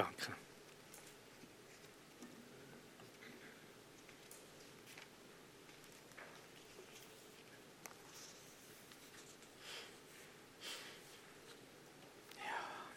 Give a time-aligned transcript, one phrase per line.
[0.00, 0.32] Danke.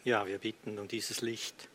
[0.06, 1.68] Ja, wir bitten um dieses Licht.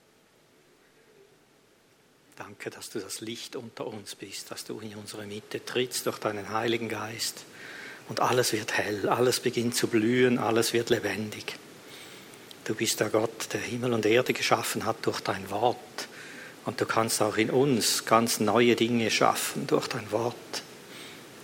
[2.37, 6.19] Danke, dass du das Licht unter uns bist, dass du in unsere Mitte trittst durch
[6.19, 7.45] deinen Heiligen Geist
[8.09, 11.59] und alles wird hell, alles beginnt zu blühen, alles wird lebendig.
[12.69, 15.79] Du bist der Gott, der Himmel und Erde geschaffen hat durch dein Wort.
[16.67, 20.35] Und du kannst auch in uns ganz neue Dinge schaffen durch dein Wort.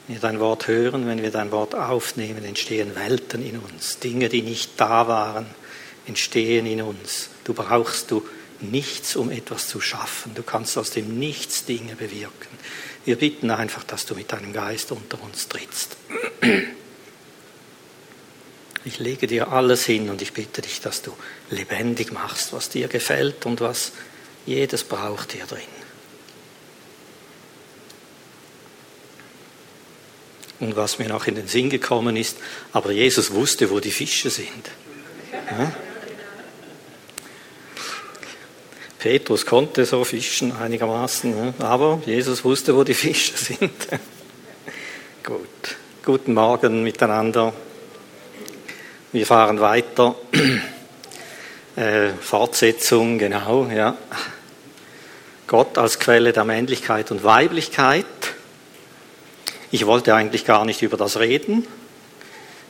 [0.07, 4.01] Wenn wir dein Wort hören, wenn wir dein Wort aufnehmen, entstehen Welten in uns.
[4.01, 5.47] Dinge, die nicht da waren,
[6.07, 7.31] entstehen in uns.
[7.45, 8.23] Du brauchst du
[8.61, 10.35] nichts, um etwas zu schaffen.
[10.35, 12.59] Du kannst aus dem Nichts Dinge bewirken.
[13.07, 15.97] Wir bitten einfach, dass du mit deinem Geist unter uns trittst.
[18.87, 21.13] Ich lege dir alles hin und ich bitte dich, dass du
[21.51, 23.93] lebendig machst, was dir gefällt und was
[24.45, 25.63] jedes braucht hier drin.
[30.61, 32.37] Und was mir noch in den Sinn gekommen ist,
[32.73, 34.71] aber Jesus wusste, wo die Fische sind.
[35.33, 35.73] Ja?
[38.99, 43.71] Petrus konnte so fischen einigermaßen, aber Jesus wusste, wo die Fische sind.
[45.23, 47.53] Gut, guten Morgen miteinander.
[49.15, 50.17] Wir fahren weiter.
[51.77, 53.97] Äh, Fortsetzung, genau, ja.
[55.49, 58.07] Gott als Quelle der Männlichkeit und Weiblichkeit.
[59.73, 61.67] Ich wollte eigentlich gar nicht über das reden.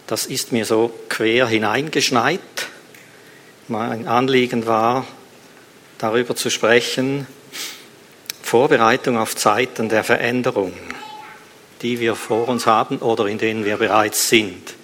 [0.07, 2.41] Das ist mir so quer hineingeschneit.
[3.69, 5.07] Mein Anliegen war,
[5.99, 7.27] darüber zu sprechen,
[8.43, 10.73] Vorbereitung auf Zeiten der Veränderung,
[11.83, 14.75] die wir vor uns haben oder in denen wir bereits sind.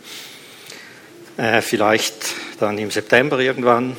[1.41, 3.97] Äh, vielleicht dann im September irgendwann.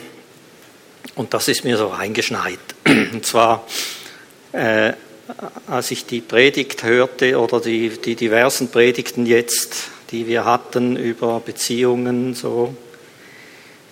[1.16, 2.60] Und das ist mir so eingeschneit.
[2.86, 3.66] Und zwar,
[4.52, 4.94] äh,
[5.68, 11.40] als ich die Predigt hörte oder die, die diversen Predigten jetzt, die wir hatten über
[11.40, 12.76] Beziehungen, so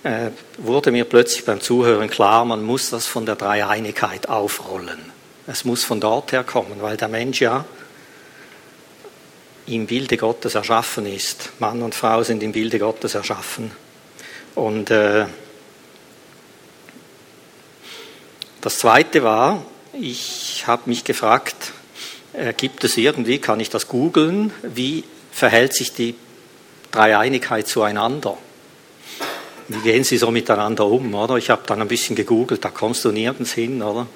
[0.04, 5.00] äh, wurde mir plötzlich beim Zuhören klar, man muss das von der Dreieinigkeit aufrollen.
[5.48, 7.64] Es muss von dort her kommen, weil der Mensch ja
[9.70, 11.50] im Bilde Gottes erschaffen ist.
[11.58, 13.70] Mann und Frau sind im Bilde Gottes erschaffen.
[14.54, 15.26] Und äh,
[18.60, 21.72] das Zweite war, ich habe mich gefragt,
[22.32, 26.14] äh, gibt es irgendwie, kann ich das googeln, wie verhält sich die
[26.90, 28.36] Dreieinigkeit zueinander?
[29.70, 31.36] wie gehen sie so miteinander um, oder?
[31.36, 34.06] Ich habe dann ein bisschen gegoogelt, da kommst du nirgends hin, oder?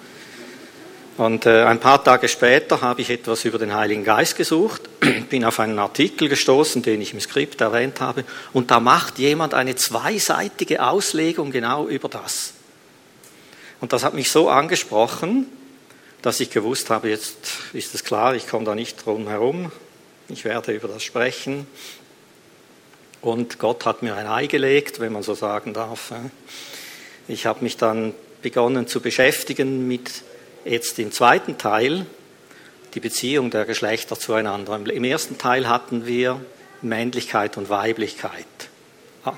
[1.16, 4.82] Und äh, ein paar Tage später habe ich etwas über den Heiligen Geist gesucht,
[5.30, 9.54] bin auf einen Artikel gestoßen, den ich im Skript erwähnt habe, und da macht jemand
[9.54, 12.54] eine zweiseitige Auslegung genau über das.
[13.80, 15.46] Und das hat mich so angesprochen,
[16.20, 19.70] dass ich gewusst habe, jetzt ist es klar, ich komme da nicht drum herum,
[20.28, 21.66] ich werde über das sprechen.
[23.20, 26.12] Und Gott hat mir ein Ei gelegt, wenn man so sagen darf.
[27.28, 30.24] Ich habe mich dann begonnen zu beschäftigen mit
[30.64, 32.06] jetzt im zweiten Teil
[32.94, 34.80] die Beziehung der Geschlechter zueinander.
[34.92, 36.40] Im ersten Teil hatten wir
[36.82, 38.46] Männlichkeit und Weiblichkeit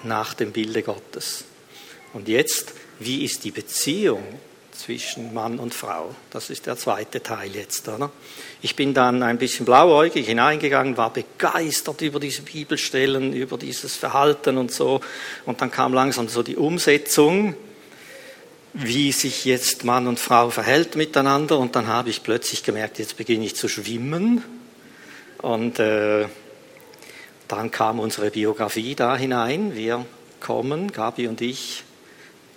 [0.04, 1.44] nach dem Bilde Gottes.
[2.12, 4.22] Und jetzt, wie ist die Beziehung
[4.76, 6.14] zwischen Mann und Frau.
[6.30, 7.88] Das ist der zweite Teil jetzt.
[7.88, 8.10] Oder?
[8.62, 14.58] Ich bin dann ein bisschen blauäugig hineingegangen, war begeistert über diese Bibelstellen, über dieses Verhalten
[14.58, 15.00] und so.
[15.44, 17.54] Und dann kam langsam so die Umsetzung,
[18.78, 21.58] wie sich jetzt Mann und Frau verhält miteinander.
[21.58, 24.42] Und dann habe ich plötzlich gemerkt, jetzt beginne ich zu schwimmen.
[25.42, 26.26] Und äh,
[27.48, 29.74] dann kam unsere Biografie da hinein.
[29.74, 30.04] Wir
[30.40, 31.84] kommen, Gabi und ich,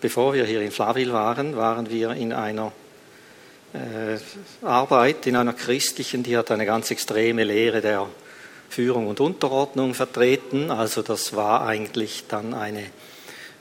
[0.02, 2.72] Bevor wir hier in Flavil waren, waren wir in einer
[3.74, 4.18] äh,
[4.66, 8.08] Arbeit, in einer christlichen, die hat eine ganz extreme Lehre der
[8.70, 10.72] Führung und Unterordnung vertreten.
[10.72, 12.86] Also das war eigentlich dann eine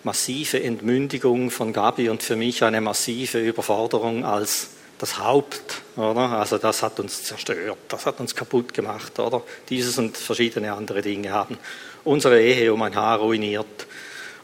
[0.05, 6.31] massive Entmündigung von Gabi und für mich eine massive Überforderung als das Haupt, oder?
[6.31, 9.43] Also das hat uns zerstört, das hat uns kaputt gemacht, oder?
[9.69, 11.59] Dieses und verschiedene andere Dinge haben
[12.05, 13.87] unsere Ehe um ein Haar ruiniert.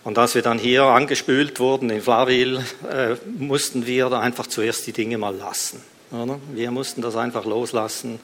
[0.05, 4.93] Und als wir dann hier angespült wurden in Flavil, äh, mussten wir einfach zuerst die
[4.93, 5.83] Dinge mal lassen.
[6.12, 6.39] Oder?
[6.53, 8.21] Wir mussten das einfach loslassen.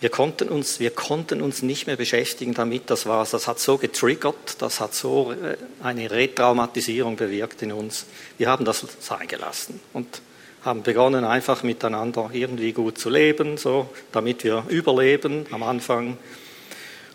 [0.00, 2.88] Wir konnten, uns, wir konnten uns nicht mehr beschäftigen damit.
[2.88, 8.06] Das, war, das hat so getriggert, das hat so äh, eine Retraumatisierung bewirkt in uns.
[8.38, 10.22] Wir haben das sein gelassen und
[10.64, 16.16] haben begonnen, einfach miteinander irgendwie gut zu leben, so, damit wir überleben am Anfang.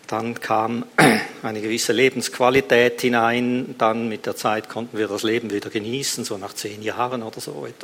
[0.06, 0.84] Dann kam
[1.42, 3.74] eine gewisse Lebensqualität hinein.
[3.78, 7.40] Dann mit der Zeit konnten wir das Leben wieder genießen, so nach zehn Jahren oder
[7.40, 7.66] so.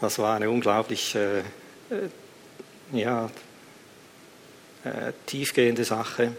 [0.00, 2.08] Das war eine unglaublich äh, äh,
[2.92, 3.28] ja,
[4.84, 6.32] äh, tiefgehende Sache.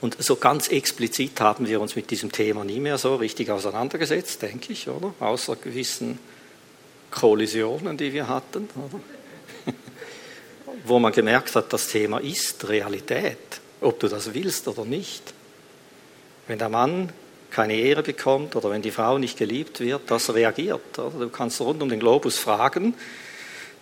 [0.00, 4.42] Und so ganz explizit haben wir uns mit diesem Thema nie mehr so richtig auseinandergesetzt,
[4.42, 5.14] denke ich, oder?
[5.20, 6.18] Außer gewissen
[7.10, 9.00] Kollisionen, die wir hatten, oder?
[10.86, 15.22] wo man gemerkt hat, das Thema ist Realität, ob du das willst oder nicht.
[16.48, 17.12] Wenn der Mann
[17.52, 20.98] keine Ehre bekommt oder wenn die Frau nicht geliebt wird, das reagiert.
[20.98, 21.26] Oder?
[21.26, 22.94] Du kannst rund um den Globus fragen,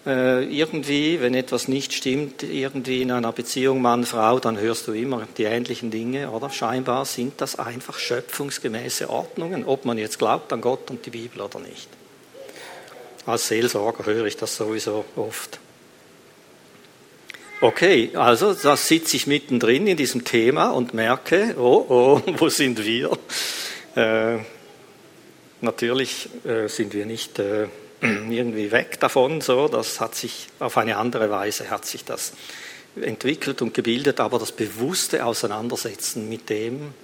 [0.07, 5.45] irgendwie, wenn etwas nicht stimmt, irgendwie in einer Beziehung Mann-Frau, dann hörst du immer die
[5.45, 6.49] ähnlichen Dinge, oder?
[6.49, 11.43] Scheinbar sind das einfach schöpfungsgemäße Ordnungen, ob man jetzt glaubt an Gott und die Bibel
[11.43, 11.89] oder nicht.
[13.27, 15.61] Als Seelsorger höre ich das sowieso oft.
[17.63, 22.83] Okay, also da sitze ich mittendrin in diesem Thema und merke, oh, oh, wo sind
[22.83, 23.11] wir?
[23.95, 24.39] Äh,
[25.61, 27.67] natürlich äh, sind wir nicht äh,
[28.31, 32.33] irgendwie weg davon, so, das hat sich auf eine andere Weise hat sich das
[33.01, 36.95] entwickelt und gebildet, aber das bewusste Auseinandersetzen mit dem,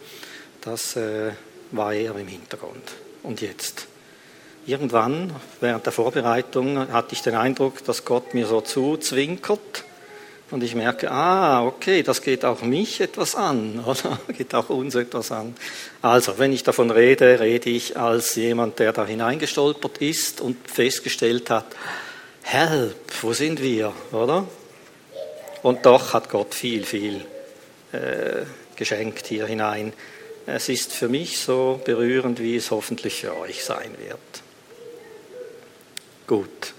[0.60, 1.32] das äh,
[1.70, 2.82] war eher im Hintergrund.
[3.22, 3.86] Und jetzt?
[4.66, 9.84] Irgendwann, während der Vorbereitung, hatte ich den Eindruck, dass Gott mir so zuzwinkert
[10.50, 14.18] und ich merke, ah, okay, das geht auch mich etwas an, oder?
[14.36, 15.56] Geht auch uns etwas an.
[16.02, 21.50] Also, wenn ich davon rede, rede ich als jemand, der da hineingestolpert ist und festgestellt
[21.50, 21.66] hat,
[22.42, 24.46] Help, wo sind wir, oder?
[25.62, 27.24] Und doch hat Gott viel, viel
[27.90, 28.44] äh,
[28.76, 29.92] geschenkt hier hinein.
[30.46, 34.20] Es ist für mich so berührend, wie es hoffentlich für euch sein wird.
[36.28, 36.75] Gut.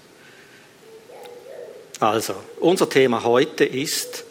[2.00, 4.24] Also, unser Thema heute ist,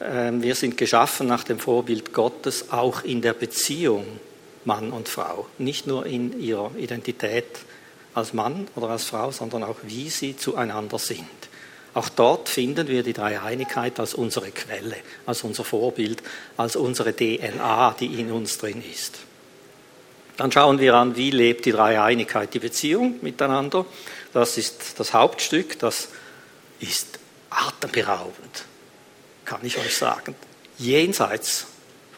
[0.00, 4.04] äh, wir sind geschaffen nach dem Vorbild Gottes, auch in der Beziehung
[4.66, 5.46] Mann und Frau.
[5.56, 7.46] Nicht nur in ihrer Identität
[8.12, 11.24] als Mann oder als Frau, sondern auch wie sie zueinander sind.
[11.94, 16.22] Auch dort finden wir die Dreieinigkeit als unsere Quelle, als unser Vorbild,
[16.58, 19.20] als unsere DNA, die in uns drin ist.
[20.36, 23.86] Dann schauen wir an, wie lebt die Dreieinigkeit die Beziehung miteinander.
[24.34, 26.08] Das ist das Hauptstück, das
[26.80, 27.18] ist
[27.50, 28.64] atemberaubend,
[29.44, 30.34] kann ich euch sagen.
[30.78, 31.66] Jenseits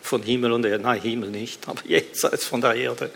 [0.02, 3.10] von Himmel und Erde, nein, Himmel nicht, aber jenseits von der Erde,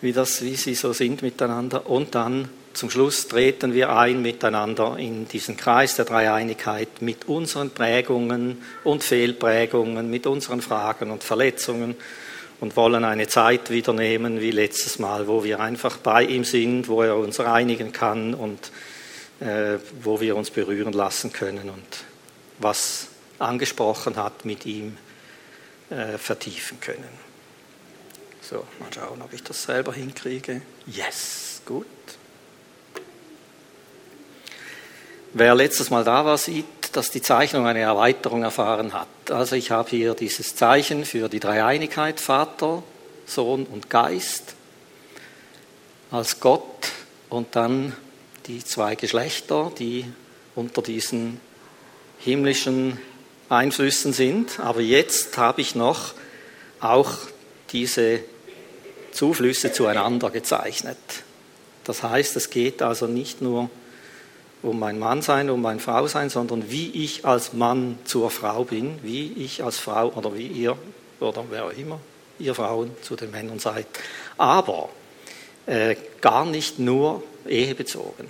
[0.00, 1.88] wie, das, wie sie so sind miteinander.
[1.88, 7.70] Und dann zum Schluss treten wir ein miteinander in diesen Kreis der Dreieinigkeit mit unseren
[7.70, 11.96] Prägungen und Fehlprägungen, mit unseren Fragen und Verletzungen
[12.60, 16.88] und wollen eine Zeit wieder nehmen wie letztes Mal, wo wir einfach bei ihm sind,
[16.88, 18.70] wo er uns reinigen kann und
[20.02, 22.04] wo wir uns berühren lassen können und
[22.58, 24.96] was angesprochen hat, mit ihm
[25.90, 27.26] äh, vertiefen können.
[28.40, 30.62] So, mal schauen, ob ich das selber hinkriege.
[30.86, 31.86] Yes, gut.
[35.32, 39.08] Wer letztes Mal da war, sieht, dass die Zeichnung eine Erweiterung erfahren hat.
[39.30, 42.82] Also ich habe hier dieses Zeichen für die Dreieinigkeit, Vater,
[43.26, 44.54] Sohn und Geist,
[46.10, 46.92] als Gott
[47.28, 47.94] und dann
[48.46, 50.04] die zwei Geschlechter, die
[50.54, 51.40] unter diesen
[52.18, 52.98] himmlischen
[53.48, 54.60] Einflüssen sind.
[54.60, 56.14] Aber jetzt habe ich noch
[56.80, 57.12] auch
[57.72, 58.20] diese
[59.12, 60.98] Zuflüsse zueinander gezeichnet.
[61.84, 63.70] Das heißt, es geht also nicht nur
[64.62, 69.32] um mein Mannsein, um mein Frausein, sondern wie ich als Mann zur Frau bin, wie
[69.32, 70.76] ich als Frau oder wie ihr
[71.20, 72.00] oder wer auch immer,
[72.38, 73.86] ihr Frauen zu den Männern seid.
[74.36, 74.88] Aber
[75.66, 78.28] äh, gar nicht nur ehebezogen.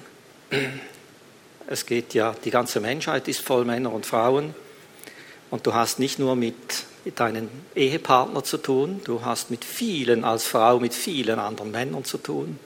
[1.67, 4.55] Es geht ja, die ganze Menschheit ist voll Männer und Frauen.
[5.51, 6.55] Und du hast nicht nur mit,
[7.15, 12.19] deinem Ehepartner zu tun, du hast mit vielen als Frau, mit vielen anderen Männern zu
[12.19, 12.59] tun.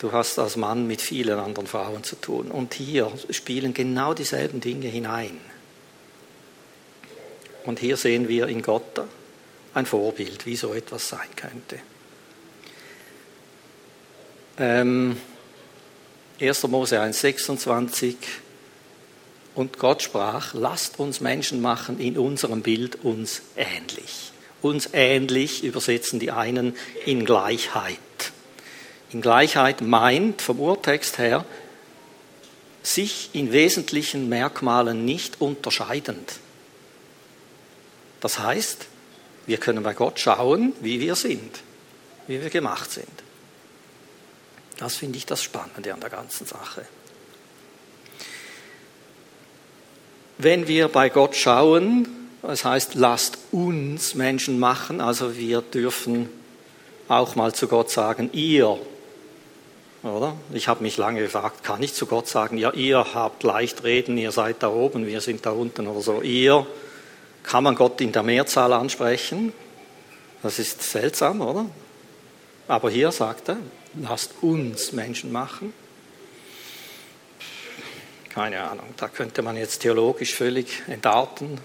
[0.00, 2.50] Du hast als Mann mit vielen anderen Frauen zu tun.
[2.50, 5.38] Und hier spielen genau dieselben Dinge hinein.
[7.64, 9.00] Und hier sehen wir in Gott
[9.72, 11.78] ein Vorbild, wie so etwas sein könnte.
[14.58, 15.16] Ähm,
[16.40, 16.62] 1.
[16.68, 18.16] Mose 1, 26.
[19.54, 24.32] Und Gott sprach, lasst uns Menschen machen in unserem Bild uns ähnlich.
[24.62, 27.98] Uns ähnlich übersetzen die einen in Gleichheit.
[29.12, 31.44] In Gleichheit meint vom Urtext her,
[32.82, 36.34] sich in wesentlichen Merkmalen nicht unterscheidend.
[38.20, 38.86] Das heißt,
[39.46, 41.60] wir können bei Gott schauen, wie wir sind,
[42.26, 43.23] wie wir gemacht sind.
[44.78, 46.84] Das finde ich das Spannende an der ganzen Sache.
[50.38, 52.08] wenn wir bei Gott schauen,
[52.42, 56.28] das heißt, lasst uns Menschen machen, also wir dürfen
[57.08, 58.78] auch mal zu Gott sagen, ihr.
[60.02, 60.34] Oder?
[60.52, 64.18] Ich habe mich lange gefragt, kann ich zu Gott sagen, ja, ihr habt leicht reden,
[64.18, 66.20] ihr seid da oben, wir sind da unten oder so.
[66.20, 66.66] Ihr,
[67.42, 69.52] kann man Gott in der Mehrzahl ansprechen?
[70.42, 71.66] Das ist seltsam, oder?
[72.68, 73.56] Aber hier sagt er,
[74.00, 75.72] lasst uns Menschen machen.
[78.30, 81.60] Keine Ahnung, da könnte man jetzt theologisch völlig entarten.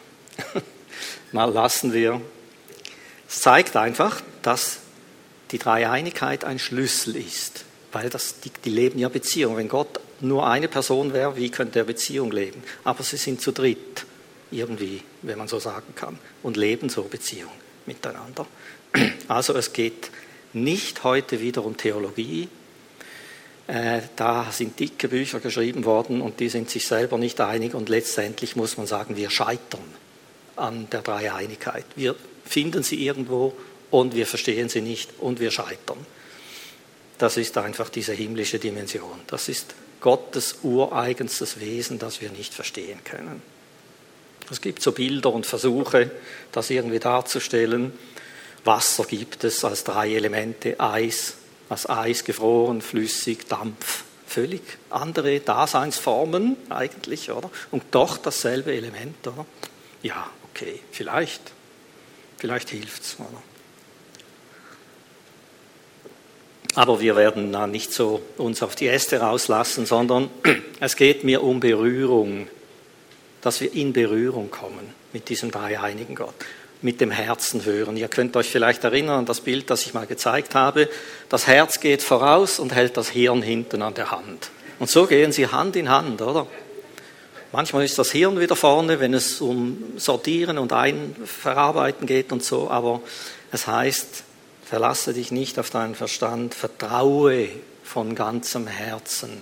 [1.32, 2.22] Mal lassen wir.
[3.28, 4.80] Es zeigt einfach, dass
[5.52, 9.58] die Dreieinigkeit ein Schlüssel ist, weil das, die, die leben ja Beziehung.
[9.58, 12.62] Wenn Gott nur eine Person wäre, wie könnte er Beziehung leben?
[12.84, 14.06] Aber sie sind zu dritt,
[14.52, 17.52] irgendwie, wenn man so sagen kann, und leben so Beziehung
[17.86, 18.46] miteinander.
[19.28, 20.10] Also es geht
[20.53, 22.48] nicht heute wieder um Theologie.
[23.68, 27.89] Äh, da sind dicke Bücher geschrieben worden und die sind sich selber nicht einig und
[27.89, 29.84] letztendlich muss man sagen, wir scheitern
[30.56, 31.86] an der Dreieinigkeit.
[31.96, 32.15] Wir
[32.46, 33.53] finden sie irgendwo
[33.91, 36.06] und wir verstehen sie nicht und wir scheitern.
[37.20, 39.20] Das ist einfach diese himmlische Dimension.
[39.27, 43.41] Das ist Gottes ureigenstes Wesen, das wir nicht verstehen können.
[44.50, 46.10] Es gibt so Bilder und Versuche,
[46.51, 47.94] das irgendwie darzustellen.
[48.66, 51.36] Wasser gibt es als drei Elemente, Eis,
[51.70, 54.04] als Eis gefroren, flüssig, Dampf.
[54.28, 54.62] Völlig
[54.92, 57.50] andere Daseinsformen eigentlich, oder?
[57.72, 59.46] Und doch dasselbe Element, oder?
[60.04, 61.42] Ja, okay, vielleicht.
[62.38, 63.18] Vielleicht hilft es.
[66.75, 70.30] Aber wir werden da nicht so uns auf die Äste rauslassen, sondern
[70.80, 72.48] es geht mir um Berührung,
[73.42, 76.36] dass wir in Berührung kommen mit diesem dreieinigen Gott,
[76.82, 77.98] mit dem Herzen hören.
[77.98, 80.90] Ihr könnt euch vielleicht erinnern an das Bild, das ich mal gezeigt habe.
[81.28, 84.50] Das Herz geht voraus und hält das Hirn hinten an der Hand.
[84.80, 86.48] Und so gehen sie Hand in Hand, oder?
[87.52, 92.70] Manchmal ist das Hirn wieder vorne, wenn es um Sortieren und Einverarbeiten geht und so,
[92.70, 93.02] aber
[93.52, 94.24] es heißt,
[94.64, 97.50] verlasse dich nicht auf deinen Verstand, vertraue
[97.84, 99.42] von ganzem Herzen.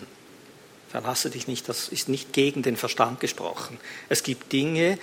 [0.90, 3.78] Verlasse dich nicht, das ist nicht gegen den Verstand gesprochen.
[4.08, 4.98] Es gibt Dinge,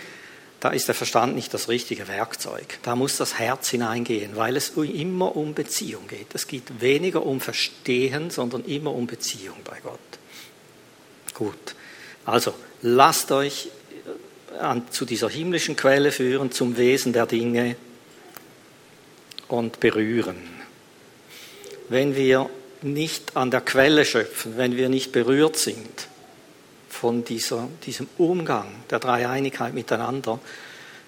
[0.64, 2.78] da ist der Verstand nicht das richtige Werkzeug.
[2.84, 6.28] Da muss das Herz hineingehen, weil es immer um Beziehung geht.
[6.32, 10.00] Es geht weniger um Verstehen, sondern immer um Beziehung bei Gott.
[11.34, 11.74] Gut,
[12.24, 13.68] also lasst euch
[14.54, 17.76] äh, an, zu dieser himmlischen Quelle führen, zum Wesen der Dinge
[19.48, 20.38] und berühren.
[21.90, 22.48] Wenn wir
[22.80, 26.08] nicht an der Quelle schöpfen, wenn wir nicht berührt sind
[27.04, 30.40] von dieser, diesem Umgang der Dreieinigkeit miteinander,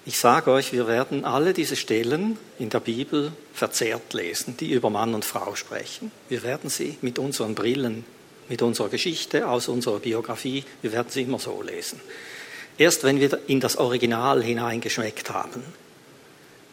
[0.05, 4.91] ich sage euch, wir werden alle diese Stellen in der Bibel verzerrt lesen, die über
[4.91, 6.11] Mann und Frau sprechen.
[6.29, 8.05] Wir werden sie mit unseren Brillen
[8.47, 10.63] mit unserer Geschichte, aus unserer Biografie.
[10.83, 11.99] Wir werden sie immer so lesen.
[12.77, 15.63] Erst wenn wir in das Original hineingeschmeckt haben,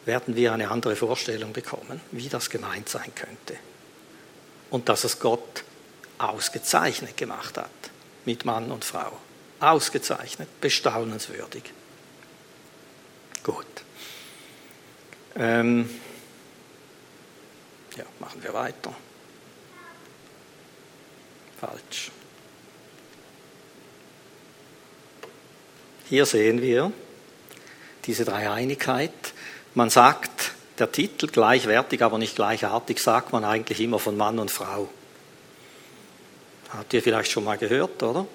[0.05, 3.59] werden wir eine andere Vorstellung bekommen, wie das gemeint sein könnte.
[4.69, 5.63] Und dass es Gott
[6.19, 7.71] ausgezeichnet gemacht hat
[8.25, 9.17] mit Mann und Frau.
[9.59, 11.63] Ausgezeichnet, bestaunenswürdig.
[13.43, 13.65] Gut.
[15.35, 15.89] Ähm
[17.95, 18.93] ja, machen wir weiter
[21.65, 22.11] falsch.
[26.07, 26.91] Hier sehen wir
[28.05, 29.11] diese Dreieinigkeit.
[29.73, 34.51] Man sagt, der Titel gleichwertig, aber nicht gleichartig, sagt man eigentlich immer von Mann und
[34.51, 34.89] Frau.
[36.77, 38.27] Habt ihr vielleicht schon mal gehört, oder?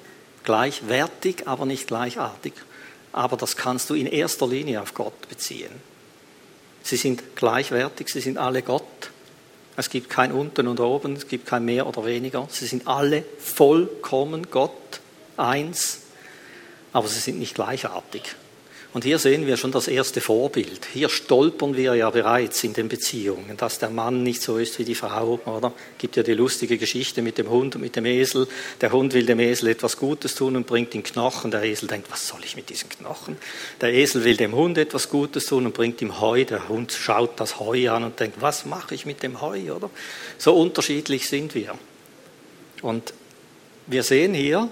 [0.45, 2.55] Gleichwertig, aber nicht gleichartig.
[3.13, 5.73] Aber das kannst du in erster Linie auf Gott beziehen.
[6.83, 9.11] Sie sind gleichwertig, sie sind alle Gott.
[9.77, 12.49] Es gibt kein Unten und Oben, es gibt kein Mehr oder weniger.
[12.51, 15.01] Sie sind alle vollkommen Gott,
[15.37, 16.01] eins,
[16.93, 18.35] aber sie sind nicht gleichartig.
[18.93, 20.89] Und hier sehen wir schon das erste Vorbild.
[20.93, 24.85] Hier stolpern wir ja bereits in den Beziehungen, dass der Mann nicht so ist wie
[24.85, 25.73] die Frau, oder?
[25.99, 28.49] Gibt ja die lustige Geschichte mit dem Hund und mit dem Esel.
[28.81, 31.53] Der Hund will dem Esel etwas Gutes tun und bringt ihm Knochen.
[31.53, 33.37] Der Esel denkt, was soll ich mit diesen Knochen?
[33.81, 36.45] Der Esel will dem Hund etwas Gutes tun und bringt ihm Heu.
[36.45, 39.89] Der Hund schaut das Heu an und denkt, was mache ich mit dem Heu, oder?
[40.37, 41.79] So unterschiedlich sind wir.
[42.83, 43.15] Und
[43.87, 44.69] wir sehen hier,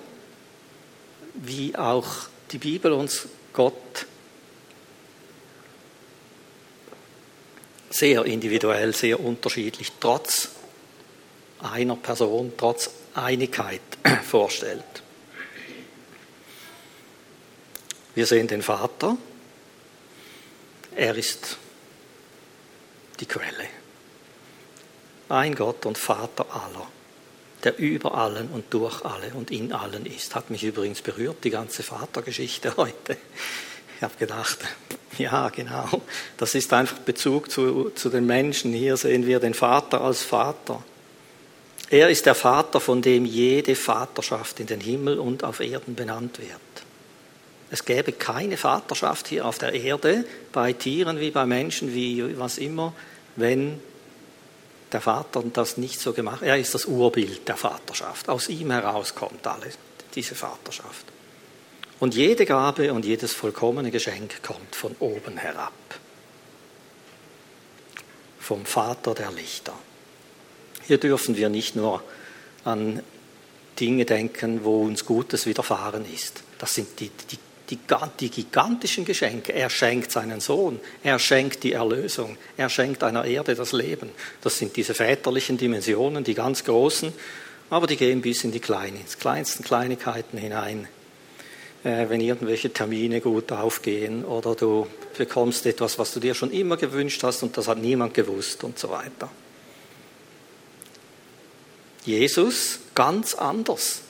[1.34, 2.06] wie auch
[2.50, 4.07] die Bibel uns Gott
[7.90, 10.50] sehr individuell, sehr unterschiedlich, trotz
[11.61, 13.81] einer Person, trotz Einigkeit
[14.25, 14.85] vorstellt.
[18.14, 19.17] Wir sehen den Vater,
[20.95, 21.57] er ist
[23.21, 23.69] die Quelle.
[25.28, 26.98] Ein Gott und Vater aller.
[27.64, 30.34] Der über allen und durch alle und in allen ist.
[30.34, 33.16] Hat mich übrigens berührt, die ganze Vatergeschichte heute.
[33.96, 34.58] Ich habe gedacht,
[35.18, 36.02] ja, genau,
[36.36, 38.72] das ist einfach Bezug zu, zu den Menschen.
[38.72, 40.82] Hier sehen wir den Vater als Vater.
[41.90, 46.38] Er ist der Vater, von dem jede Vaterschaft in den Himmel und auf Erden benannt
[46.38, 46.60] wird.
[47.70, 52.58] Es gäbe keine Vaterschaft hier auf der Erde, bei Tieren wie bei Menschen, wie was
[52.58, 52.94] immer,
[53.36, 53.80] wenn
[54.92, 56.42] der Vater das nicht so gemacht.
[56.42, 58.28] Er ist das Urbild der Vaterschaft.
[58.28, 59.78] Aus ihm heraus kommt alles,
[60.14, 61.07] diese Vaterschaft.
[62.00, 65.73] Und jede Gabe und jedes vollkommene Geschenk kommt von oben herab.
[68.38, 69.75] Vom Vater der Lichter.
[70.87, 72.02] Hier dürfen wir nicht nur
[72.64, 73.02] an
[73.78, 76.42] Dinge denken, wo uns Gutes widerfahren ist.
[76.59, 77.38] Das sind die, die
[77.70, 77.78] die,
[78.20, 79.52] die gigantischen Geschenke.
[79.52, 84.10] Er schenkt seinen Sohn, er schenkt die Erlösung, er schenkt einer Erde das Leben.
[84.40, 87.12] Das sind diese väterlichen Dimensionen, die ganz großen,
[87.70, 90.88] aber die gehen bis in die kleinen, ins kleinsten Kleinigkeiten hinein.
[91.84, 96.76] Äh, wenn irgendwelche Termine gut aufgehen oder du bekommst etwas, was du dir schon immer
[96.76, 99.30] gewünscht hast und das hat niemand gewusst und so weiter.
[102.04, 104.02] Jesus ganz anders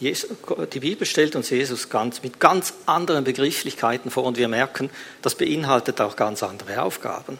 [0.00, 4.90] die Bibel stellt uns Jesus ganz, mit ganz anderen Begrifflichkeiten vor und wir merken,
[5.20, 7.38] das beinhaltet auch ganz andere Aufgaben.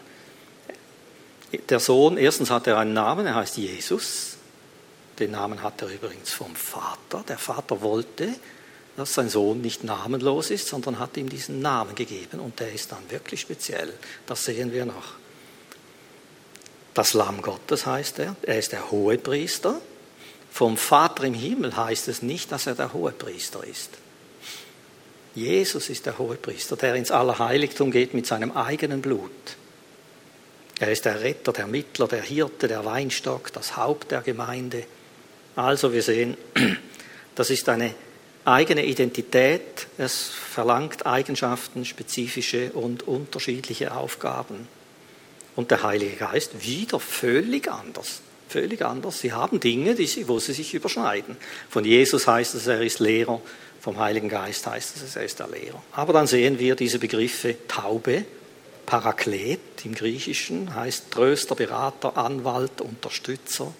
[1.69, 4.37] Der Sohn, erstens hat er einen Namen, er heißt Jesus.
[5.19, 7.23] Den Namen hat er übrigens vom Vater.
[7.27, 8.29] Der Vater wollte,
[8.95, 12.91] dass sein Sohn nicht namenlos ist, sondern hat ihm diesen Namen gegeben und der ist
[12.91, 13.93] dann wirklich speziell.
[14.27, 15.15] Das sehen wir noch.
[16.93, 18.35] Das Lamm Gottes heißt er.
[18.43, 19.81] Er ist der Hohepriester.
[20.51, 23.89] Vom Vater im Himmel heißt es nicht, dass er der Hohepriester ist.
[25.33, 29.31] Jesus ist der Hohepriester, der ins Allerheiligtum geht mit seinem eigenen Blut.
[30.79, 34.83] Er ist der Retter, der Mittler, der Hirte, der Weinstock, das Haupt der Gemeinde.
[35.55, 36.35] Also wir sehen,
[37.35, 37.93] das ist eine
[38.43, 44.67] eigene Identität, es verlangt Eigenschaften, spezifische und unterschiedliche Aufgaben.
[45.55, 48.21] Und der Heilige Geist wieder völlig anders.
[48.51, 49.19] Völlig anders.
[49.19, 51.37] Sie haben Dinge, die wo sie sich überschneiden.
[51.69, 53.39] Von Jesus heißt es, er ist Lehrer,
[53.79, 55.81] vom Heiligen Geist heißt es, er ist der Lehrer.
[55.93, 58.25] Aber dann sehen wir diese Begriffe Taube,
[58.85, 63.73] Paraklet im Griechischen heißt Tröster, Berater, Anwalt, Unterstützer.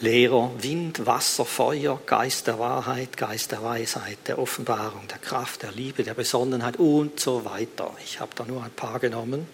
[0.00, 5.70] Lehrer, Wind, Wasser, Feuer, Geist der Wahrheit, Geist der Weisheit, der Offenbarung, der Kraft, der
[5.70, 7.94] Liebe, der Besonnenheit und so weiter.
[8.04, 9.46] Ich habe da nur ein paar genommen.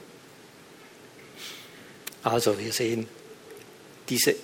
[2.22, 3.06] Also wir sehen
[4.08, 4.34] diese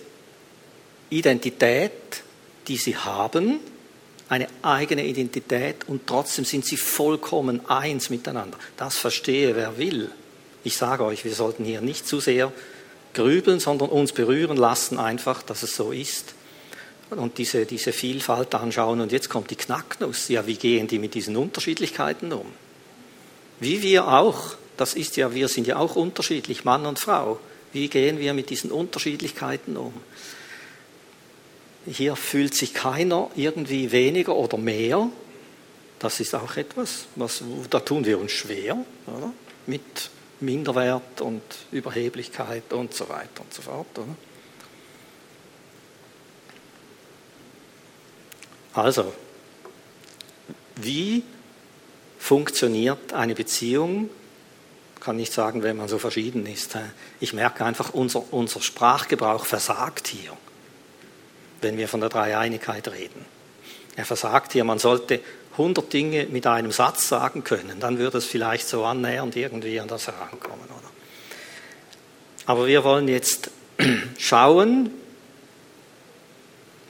[1.11, 2.23] Identität,
[2.69, 3.61] die sie haben,
[4.29, 8.57] eine eigene Identität und trotzdem sind sie vollkommen eins miteinander.
[8.77, 10.11] Das verstehe wer will.
[10.63, 12.53] Ich sage euch, wir sollten hier nicht zu sehr
[13.13, 16.35] grübeln, sondern uns berühren lassen einfach, dass es so ist
[17.11, 19.01] und diese, diese Vielfalt anschauen.
[19.01, 20.29] Und jetzt kommt die Knacknuss.
[20.29, 22.47] Ja, wie gehen die mit diesen Unterschiedlichkeiten um?
[23.59, 24.55] Wie wir auch.
[24.77, 27.41] Das ist ja, wir sind ja auch unterschiedlich, Mann und Frau.
[27.73, 29.95] Wie gehen wir mit diesen Unterschiedlichkeiten um?
[31.87, 35.09] Hier fühlt sich keiner irgendwie weniger oder mehr.
[35.99, 39.33] Das ist auch etwas, was, da tun wir uns schwer oder?
[39.67, 43.99] mit Minderwert und Überheblichkeit und so weiter und so fort.
[43.99, 44.17] Oder?
[48.73, 49.13] Also,
[50.77, 51.23] wie
[52.19, 54.09] funktioniert eine Beziehung
[55.01, 56.77] kann nicht sagen, wenn man so verschieden ist.
[57.21, 60.33] Ich merke einfach, unser, unser Sprachgebrauch versagt hier,
[61.61, 63.25] wenn wir von der Dreieinigkeit reden.
[63.97, 65.21] Er versagt hier, man sollte
[65.53, 69.89] 100 Dinge mit einem Satz sagen können, dann würde es vielleicht so annähernd irgendwie an
[69.89, 70.67] das herankommen.
[70.67, 70.91] Oder?
[72.47, 73.51] Aber wir wollen jetzt
[74.19, 74.91] schauen,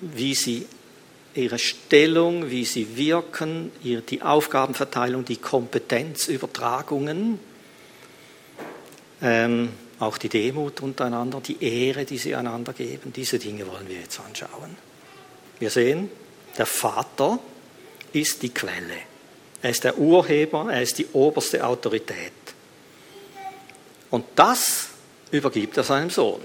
[0.01, 0.67] wie sie
[1.35, 7.39] ihre Stellung, wie sie wirken, die Aufgabenverteilung, die Kompetenzübertragungen
[9.23, 14.01] ähm, auch die Demut untereinander, die Ehre, die sie einander geben, diese Dinge wollen wir
[14.01, 14.77] jetzt anschauen.
[15.59, 16.11] Wir sehen,
[16.57, 17.39] der Vater
[18.13, 18.97] ist die Quelle.
[19.63, 22.33] Er ist der Urheber, er ist die oberste Autorität.
[24.11, 24.89] Und das
[25.31, 26.41] übergibt er seinem Sohn.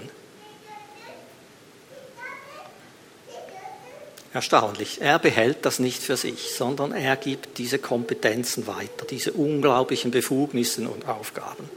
[4.34, 5.00] Erstaunlich.
[5.00, 10.86] Er behält das nicht für sich, sondern er gibt diese Kompetenzen weiter, diese unglaublichen Befugnisse
[10.86, 11.70] und Aufgaben.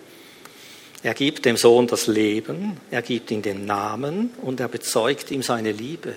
[1.02, 5.42] Er gibt dem Sohn das Leben, er gibt ihm den Namen und er bezeugt ihm
[5.42, 6.14] seine Liebe.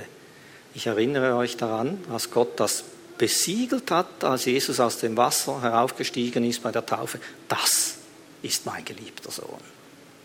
[0.74, 2.84] Ich erinnere euch daran, als Gott das
[3.16, 7.20] besiegelt hat, als Jesus aus dem Wasser heraufgestiegen ist bei der Taufe.
[7.46, 7.98] Das
[8.42, 9.60] ist mein geliebter Sohn,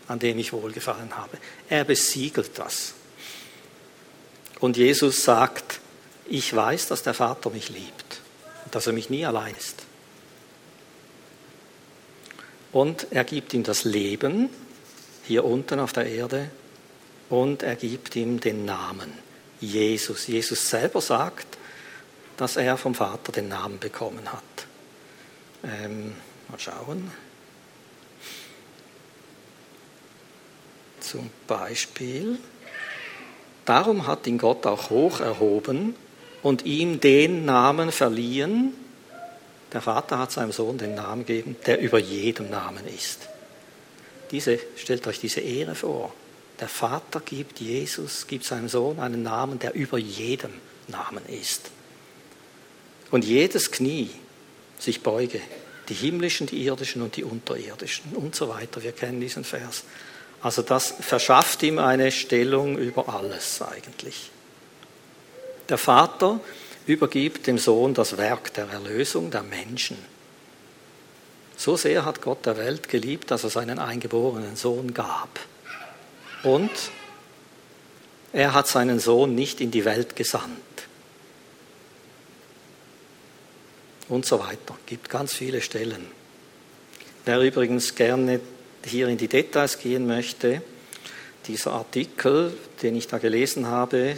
[0.08, 1.38] an dem ich wohlgefallen habe.
[1.68, 2.94] Er besiegelt das.
[4.58, 5.78] Und Jesus sagt,
[6.28, 8.20] ich weiß, dass der Vater mich liebt
[8.64, 9.87] und dass er mich nie allein ist.
[12.72, 14.50] Und er gibt ihm das Leben
[15.26, 16.50] hier unten auf der Erde
[17.28, 19.12] und er gibt ihm den Namen
[19.60, 20.26] Jesus.
[20.26, 21.58] Jesus selber sagt,
[22.36, 24.42] dass er vom Vater den Namen bekommen hat.
[25.64, 26.14] Ähm,
[26.48, 27.10] mal schauen.
[31.00, 32.38] Zum Beispiel,
[33.64, 35.94] darum hat ihn Gott auch hoch erhoben
[36.42, 38.72] und ihm den Namen verliehen.
[39.72, 43.28] Der Vater hat seinem Sohn den Namen gegeben, der über jedem Namen ist.
[44.30, 46.14] Diese, stellt euch diese Ehre vor.
[46.60, 50.52] Der Vater gibt Jesus, gibt seinem Sohn einen Namen, der über jedem
[50.88, 51.70] Namen ist.
[53.10, 54.10] Und jedes Knie
[54.78, 55.40] sich beuge,
[55.88, 58.82] die himmlischen, die irdischen und die unterirdischen und so weiter.
[58.82, 59.84] Wir kennen diesen Vers.
[60.42, 64.30] Also das verschafft ihm eine Stellung über alles eigentlich.
[65.68, 66.40] Der Vater
[66.88, 69.98] übergibt dem Sohn das Werk der Erlösung der Menschen.
[71.56, 75.38] So sehr hat Gott der Welt geliebt, dass er seinen eingeborenen Sohn gab.
[76.42, 76.70] Und
[78.32, 80.56] er hat seinen Sohn nicht in die Welt gesandt.
[84.08, 84.76] Und so weiter.
[84.86, 86.06] Gibt ganz viele Stellen.
[87.26, 88.40] Wer übrigens gerne
[88.84, 90.62] hier in die Details gehen möchte,
[91.46, 94.16] dieser Artikel, den ich da gelesen habe,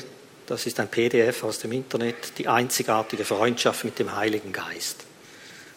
[0.50, 5.04] das ist ein PDF aus dem Internet, die einzigartige Freundschaft mit dem Heiligen Geist.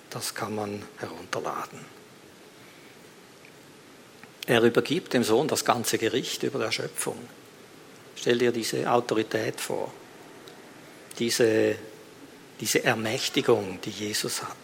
[0.10, 1.78] Das kann man herunterladen.
[4.48, 7.20] Er übergibt dem Sohn das ganze Gericht über der Schöpfung.
[8.16, 9.94] Stell dir diese Autorität vor,
[11.20, 11.76] diese,
[12.60, 14.58] diese Ermächtigung, die Jesus hat.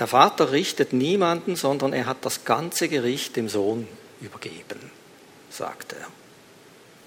[0.00, 3.86] Der Vater richtet niemanden, sondern er hat das ganze Gericht dem Sohn
[4.20, 4.90] übergeben,
[5.50, 6.06] sagt er.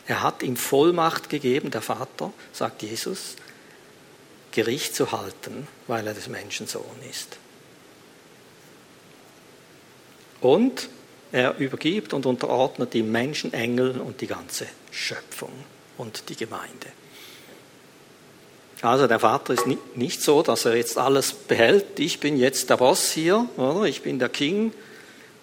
[0.08, 3.36] Er hat ihm Vollmacht gegeben, der Vater, sagt Jesus,
[4.52, 7.38] Gericht zu halten, weil er des Menschen Sohn ist.
[10.42, 10.90] Und
[11.32, 15.52] er übergibt und unterordnet die Menschen, Engel und die ganze Schöpfung
[15.98, 16.88] und die Gemeinde.
[18.82, 22.00] Also der Vater ist nicht so, dass er jetzt alles behält.
[22.00, 23.84] Ich bin jetzt der Boss hier, oder?
[23.84, 24.74] Ich bin der King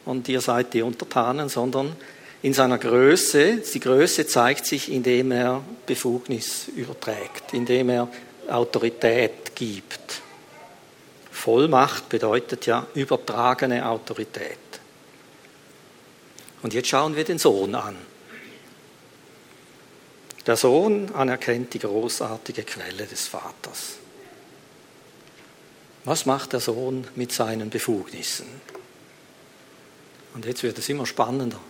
[0.05, 1.95] und ihr seid die Untertanen, sondern
[2.43, 8.09] in seiner Größe, die Größe zeigt sich, indem er Befugnis überträgt, indem er
[8.49, 10.23] Autorität gibt.
[11.31, 14.59] Vollmacht bedeutet ja übertragene Autorität.
[16.63, 17.97] Und jetzt schauen wir den Sohn an.
[20.47, 23.97] Der Sohn anerkennt die großartige Quelle des Vaters.
[26.05, 28.47] Was macht der Sohn mit seinen Befugnissen?
[30.35, 31.61] Und jetzt wird es immer spannender.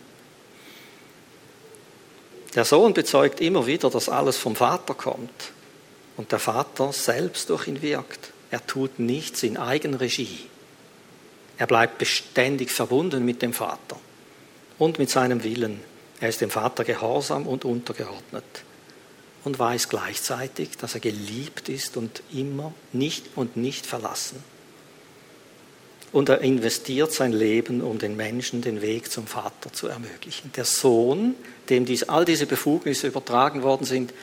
[2.58, 5.52] Der Sohn bezeugt immer wieder, dass alles vom Vater kommt
[6.16, 8.32] und der Vater selbst durch ihn wirkt.
[8.50, 10.40] Er tut nichts in Eigenregie.
[11.56, 13.96] Er bleibt beständig verbunden mit dem Vater
[14.76, 15.78] und mit seinem Willen.
[16.18, 18.64] Er ist dem Vater gehorsam und untergeordnet
[19.44, 24.42] und weiß gleichzeitig, dass er geliebt ist und immer nicht und nicht verlassen.
[26.10, 30.50] Und er investiert sein Leben, um den Menschen den Weg zum Vater zu ermöglichen.
[30.56, 31.34] Der Sohn,
[31.68, 34.14] dem dies, all diese Befugnisse übertragen worden sind,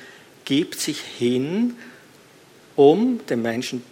[0.45, 1.76] gibt sich hin,
[2.76, 3.84] um dem Menschen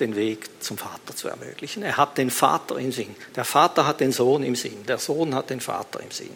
[0.00, 1.82] den Weg zum Vater zu ermöglichen.
[1.82, 3.14] Er hat den Vater im Sinn.
[3.36, 4.84] Der Vater hat den Sohn im Sinn.
[4.86, 6.30] Der Sohn hat den Vater im Sinn.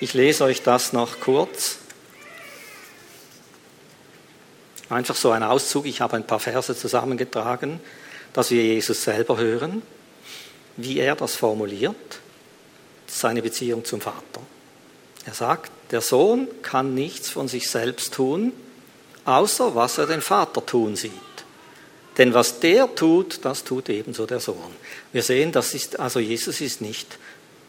[0.00, 1.78] Ich lese euch das noch kurz.
[4.88, 5.86] Einfach so ein Auszug.
[5.86, 7.80] Ich habe ein paar Verse zusammengetragen,
[8.32, 9.82] dass wir Jesus selber hören,
[10.76, 12.20] wie er das formuliert,
[13.06, 14.40] seine Beziehung zum Vater.
[15.24, 18.52] Er sagt, der Sohn kann nichts von sich selbst tun,
[19.24, 21.12] außer was er den Vater tun sieht.
[22.18, 24.74] Denn was der tut, das tut ebenso der Sohn.
[25.12, 27.18] Wir sehen, das ist, also Jesus ist nicht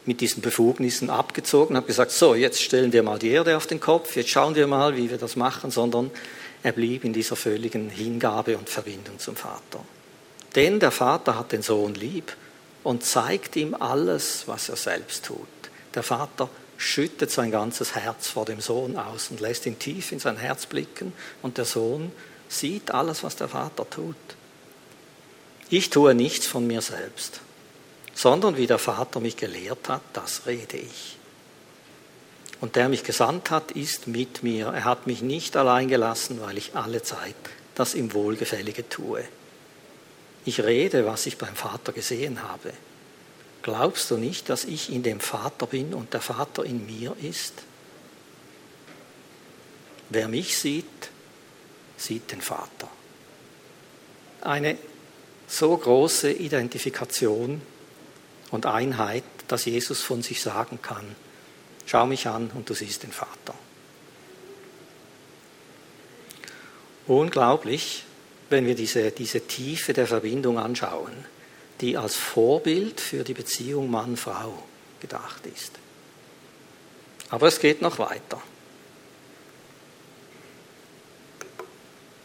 [0.06, 3.80] mit diesen Befugnissen abgezogen, hat gesagt, so, jetzt stellen wir mal die Erde auf den
[3.80, 6.12] Kopf, jetzt schauen wir mal, wie wir das machen, sondern
[6.62, 9.80] er blieb in dieser völligen Hingabe und Verbindung zum Vater.
[10.56, 12.36] Denn der Vater hat den Sohn lieb
[12.84, 15.48] und zeigt ihm alles, was er selbst tut.
[15.96, 20.20] Der Vater schüttet sein ganzes Herz vor dem Sohn aus und lässt ihn tief in
[20.20, 22.12] sein Herz blicken und der Sohn
[22.50, 24.16] sieht alles, was der Vater tut.
[25.70, 27.40] Ich tue nichts von mir selbst,
[28.14, 31.18] sondern wie der Vater mich gelehrt hat, das rede ich.
[32.60, 34.68] Und der mich gesandt hat, ist mit mir.
[34.68, 37.36] Er hat mich nicht allein gelassen, weil ich alle Zeit
[37.76, 39.24] das ihm Wohlgefällige tue.
[40.46, 42.74] Ich rede, was ich beim Vater gesehen habe.
[43.62, 47.54] glaubst du nicht, dass ich in dem Vater bin und der Vater in mir ist?
[50.10, 50.86] Wer mich sieht,
[51.96, 52.90] sieht den Vater.
[54.42, 54.78] Eine
[55.48, 57.62] so große Identifikation
[58.52, 61.16] und Einheit, dass Jesus von sich sagen kann,
[61.86, 63.54] schau mich an und du siehst den Vater.
[67.08, 68.04] Unglaublich,
[68.50, 71.14] wenn wir diese, diese Tiefe der Verbindung anschauen,
[71.82, 74.64] die als Vorbild für die Beziehung Mann-Frau
[75.00, 75.72] gedacht ist.
[77.30, 78.42] Aber es geht noch weiter.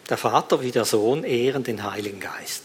[0.09, 2.65] Der Vater wie der Sohn ehren den Heiligen Geist.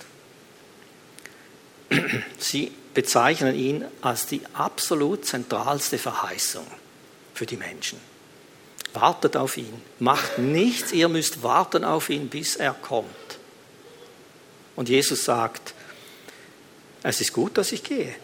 [2.37, 6.65] Sie bezeichnen ihn als die absolut zentralste Verheißung
[7.33, 7.99] für die Menschen.
[8.93, 13.07] Wartet auf ihn, macht nichts, ihr müsst warten auf ihn, bis er kommt.
[14.75, 15.73] Und Jesus sagt,
[17.03, 18.15] es ist gut, dass ich gehe.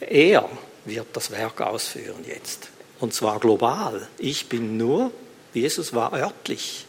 [0.00, 0.48] Er
[0.84, 2.68] wird das Werk ausführen jetzt.
[3.00, 4.08] Und zwar global.
[4.18, 5.10] Ich bin nur,
[5.52, 6.86] Jesus war örtlich.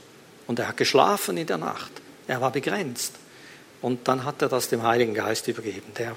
[0.47, 1.91] Und er hat geschlafen in der Nacht.
[2.27, 3.13] Er war begrenzt.
[3.81, 6.15] Und dann hat er das dem Heiligen Geist übergeben, der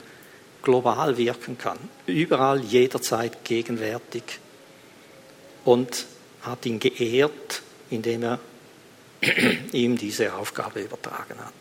[0.62, 1.78] global wirken kann.
[2.06, 4.22] Überall, jederzeit gegenwärtig.
[5.64, 6.06] Und
[6.42, 8.38] hat ihn geehrt, indem er
[9.72, 11.52] ihm diese Aufgabe übertragen hat.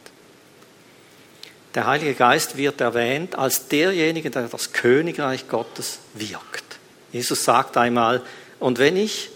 [1.75, 6.63] Der Heilige Geist wird erwähnt als derjenige, der das Königreich Gottes wirkt.
[7.11, 8.21] Jesus sagt einmal,
[8.59, 9.29] und wenn ich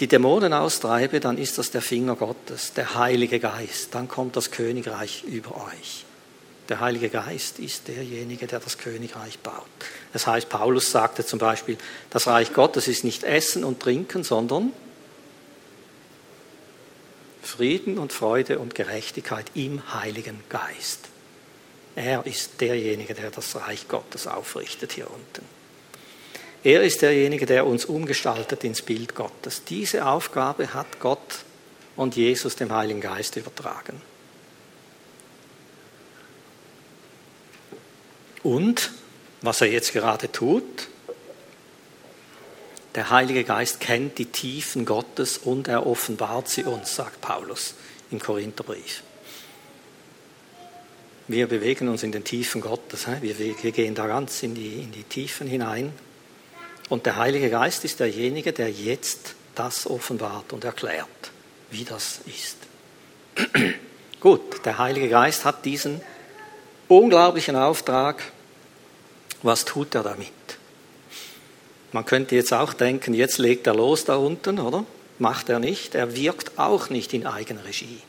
[0.00, 3.94] die Dämonen austreibe, dann ist das der Finger Gottes, der Heilige Geist.
[3.94, 6.04] Dann kommt das Königreich über euch.
[6.68, 9.54] Der Heilige Geist ist derjenige, der das Königreich baut.
[10.12, 11.76] Das heißt, Paulus sagte zum Beispiel,
[12.10, 14.72] das Reich Gottes ist nicht Essen und Trinken, sondern
[17.42, 21.00] Frieden und Freude und Gerechtigkeit im Heiligen Geist.
[21.94, 25.44] Er ist derjenige, der das Reich Gottes aufrichtet hier unten.
[26.64, 29.64] Er ist derjenige, der uns umgestaltet ins Bild Gottes.
[29.64, 31.44] Diese Aufgabe hat Gott
[31.96, 34.00] und Jesus dem Heiligen Geist übertragen.
[38.42, 38.92] Und
[39.40, 40.88] was er jetzt gerade tut,
[42.94, 47.74] der Heilige Geist kennt die Tiefen Gottes und er offenbart sie uns, sagt Paulus
[48.10, 49.02] im Korintherbrief.
[51.28, 53.06] Wir bewegen uns in den Tiefen Gottes.
[53.20, 53.34] Wir,
[53.72, 55.92] gehen da ganz in die, in die Tiefen hinein.
[56.88, 61.08] Und der Heilige Geist ist derjenige, der jetzt das offenbart und erklärt,
[61.70, 62.56] wie das ist.
[64.20, 66.02] Gut, der Heilige Geist hat diesen
[66.88, 68.22] unglaublichen Auftrag.
[69.42, 70.41] Was tut er damit?
[71.92, 74.84] Man könnte jetzt auch denken, jetzt legt er los da unten, oder?
[75.18, 75.94] Macht er nicht.
[75.94, 78.00] Er wirkt auch nicht in Eigenregie.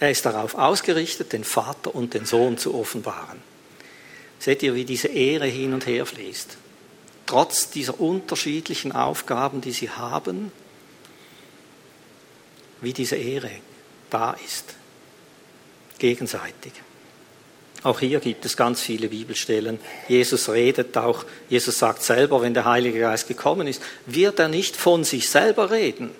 [0.00, 3.40] Er ist darauf ausgerichtet, den Vater und den Sohn zu offenbaren.
[4.38, 6.56] Seht ihr, wie diese Ehre hin und her fließt?
[7.26, 10.52] Trotz dieser unterschiedlichen Aufgaben, die sie haben,
[12.80, 13.50] wie diese Ehre
[14.10, 14.74] da ist.
[15.98, 16.72] Gegenseitig.
[17.84, 19.78] Auch hier gibt es ganz viele Bibelstellen.
[20.08, 24.76] Jesus redet auch, Jesus sagt selber, wenn der Heilige Geist gekommen ist, wird er nicht
[24.76, 26.10] von sich selber reden.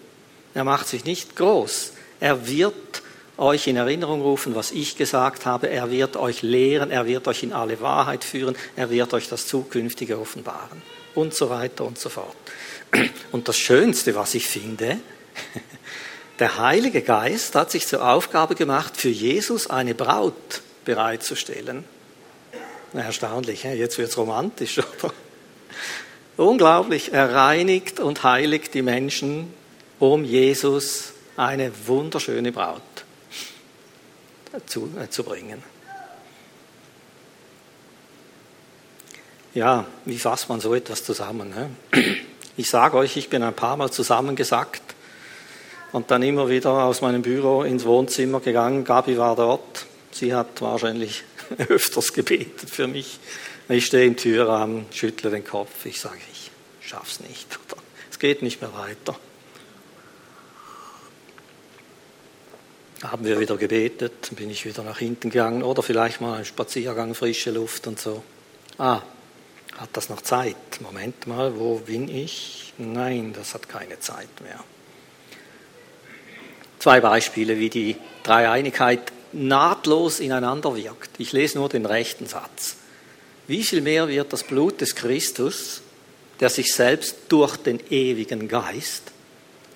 [0.55, 1.93] Er macht sich nicht groß.
[2.21, 3.03] Er wird
[3.37, 5.69] euch in Erinnerung rufen, was ich gesagt habe.
[5.69, 9.47] Er wird euch lehren, er wird euch in alle Wahrheit führen, er wird euch das
[9.47, 10.83] Zukünftige offenbaren
[11.15, 12.37] und so weiter und so fort.
[13.33, 14.99] Und das Schönste, was ich finde,
[16.39, 21.85] der Heilige Geist hat sich zur Aufgabe gemacht, für Jesus eine Braut bereitzustellen.
[22.95, 25.13] Erstaunlich, jetzt wird es romantisch, oder?
[26.39, 29.53] Unglaublich, er reinigt und heiligt die Menschen,
[29.99, 32.81] um Jesus eine wunderschöne Braut
[34.65, 35.63] zu, äh, zu bringen.
[39.53, 41.51] Ja, wie fasst man so etwas zusammen?
[41.51, 41.71] Ne?
[42.57, 44.95] Ich sage euch, ich bin ein paar Mal zusammengesackt
[45.93, 48.85] und dann immer wieder aus meinem Büro ins Wohnzimmer gegangen.
[48.85, 49.88] Gabi war dort.
[50.19, 51.23] Sie hat wahrscheinlich
[51.69, 53.21] öfters gebetet für mich.
[53.69, 55.87] Ich stehe im Türrahmen, schüttle den Kopf.
[55.87, 56.51] Ich sage, ich
[56.81, 57.57] schaff's nicht.
[58.11, 59.17] Es geht nicht mehr weiter.
[63.05, 67.15] haben wir wieder gebetet, bin ich wieder nach hinten gegangen oder vielleicht mal ein Spaziergang,
[67.15, 68.25] frische Luft und so.
[68.77, 69.03] Ah,
[69.77, 70.57] hat das noch Zeit?
[70.81, 72.75] Moment mal, wo bin ich?
[72.77, 74.65] Nein, das hat keine Zeit mehr.
[76.81, 81.11] Zwei Beispiele, wie die Dreieinigkeit nahtlos ineinander wirkt.
[81.19, 82.77] Ich lese nur den rechten Satz.
[83.47, 85.83] Wie viel mehr wird das Blut des Christus,
[86.41, 89.05] der sich selbst durch den ewigen Geist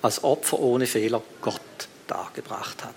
[0.01, 1.61] als Opfer ohne Fehler Gott
[2.07, 2.93] dargebracht hat.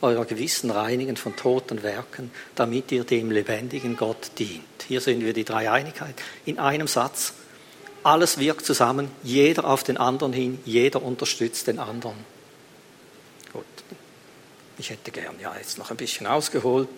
[0.00, 4.62] Euer Gewissen reinigen von toten Werken, damit ihr dem lebendigen Gott dient.
[4.86, 6.14] Hier sehen wir die Dreieinigkeit
[6.44, 7.32] in einem Satz.
[8.04, 12.16] Alles wirkt zusammen, jeder auf den anderen hin, jeder unterstützt den anderen.
[14.78, 16.88] Ich hätte gern ja jetzt noch ein bisschen ausgeholt.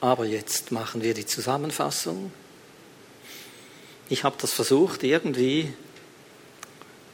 [0.00, 2.32] Aber jetzt machen wir die Zusammenfassung.
[4.08, 5.72] Ich habe das versucht, irgendwie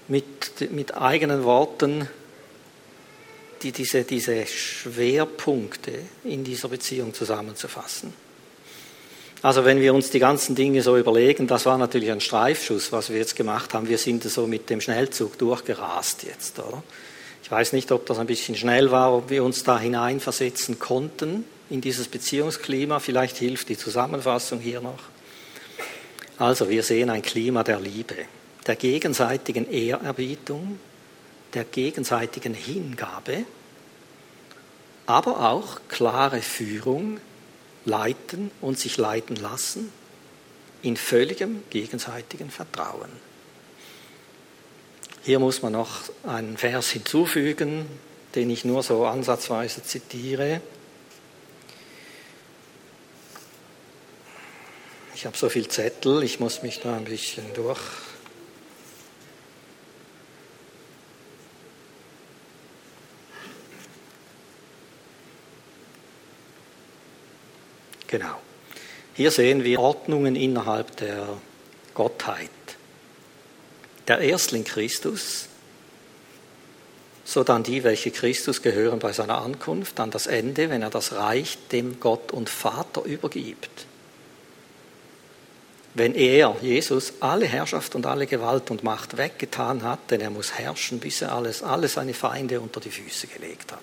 [0.09, 2.09] mit, mit eigenen Worten
[3.63, 5.93] die, diese, diese Schwerpunkte
[6.25, 8.13] in dieser Beziehung zusammenzufassen.
[9.43, 13.11] Also wenn wir uns die ganzen Dinge so überlegen, das war natürlich ein Streifschuss, was
[13.11, 13.89] wir jetzt gemacht haben.
[13.89, 16.83] Wir sind so mit dem Schnellzug durchgerast jetzt, oder?
[17.43, 21.45] Ich weiß nicht, ob das ein bisschen schnell war, ob wir uns da hineinversetzen konnten
[21.71, 22.99] in dieses Beziehungsklima.
[22.99, 24.99] Vielleicht hilft die Zusammenfassung hier noch.
[26.39, 28.17] Also wir sehen ein Klima der Liebe,
[28.67, 30.79] der gegenseitigen Ehrerbietung,
[31.55, 33.45] der gegenseitigen Hingabe,
[35.07, 37.21] aber auch klare Führung,
[37.85, 39.93] leiten und sich leiten lassen
[40.83, 43.09] in völligem gegenseitigen Vertrauen.
[45.27, 47.87] Hier muss man noch einen Vers hinzufügen,
[48.37, 50.61] den ich nur so ansatzweise zitiere.
[55.17, 57.81] Ich habe so viel Zettel, ich muss mich da ein bisschen durch.
[68.07, 68.41] Genau.
[69.15, 71.27] Hier sehen wir Ordnungen innerhalb der
[71.95, 72.51] Gottheit
[74.09, 75.49] der Erstling Christus,
[77.25, 81.13] so dann die, welche Christus gehören bei seiner Ankunft, dann das Ende, wenn er das
[81.13, 83.87] Reich dem Gott und Vater übergibt.
[85.95, 90.53] Wenn er, Jesus, alle Herrschaft und alle Gewalt und Macht weggetan hat, denn er muss
[90.53, 93.81] herrschen, bis er alles, alle seine Feinde unter die Füße gelegt hat.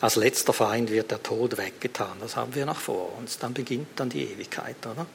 [0.00, 3.38] Als letzter Feind wird der Tod weggetan, das haben wir noch vor uns.
[3.38, 5.06] Dann beginnt dann die Ewigkeit, oder?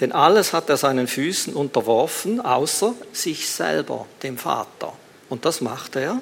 [0.00, 4.92] Denn alles hat er seinen Füßen unterworfen, außer sich selber, dem Vater.
[5.28, 6.20] Und das macht er.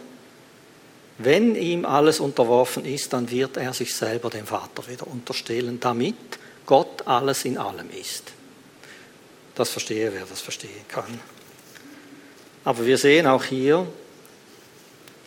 [1.19, 6.17] Wenn ihm alles unterworfen ist, dann wird er sich selber dem Vater wieder unterstellen, damit
[6.65, 8.25] Gott alles in allem ist.
[9.55, 11.21] Das verstehe, wer das verstehen kann.
[12.65, 13.87] Aber wir sehen auch hier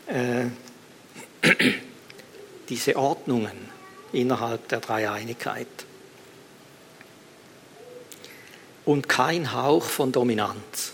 [0.08, 0.46] äh,
[2.70, 3.70] diese Ordnungen
[4.12, 5.68] innerhalb der Dreieinigkeit
[8.90, 10.94] und kein Hauch von Dominanz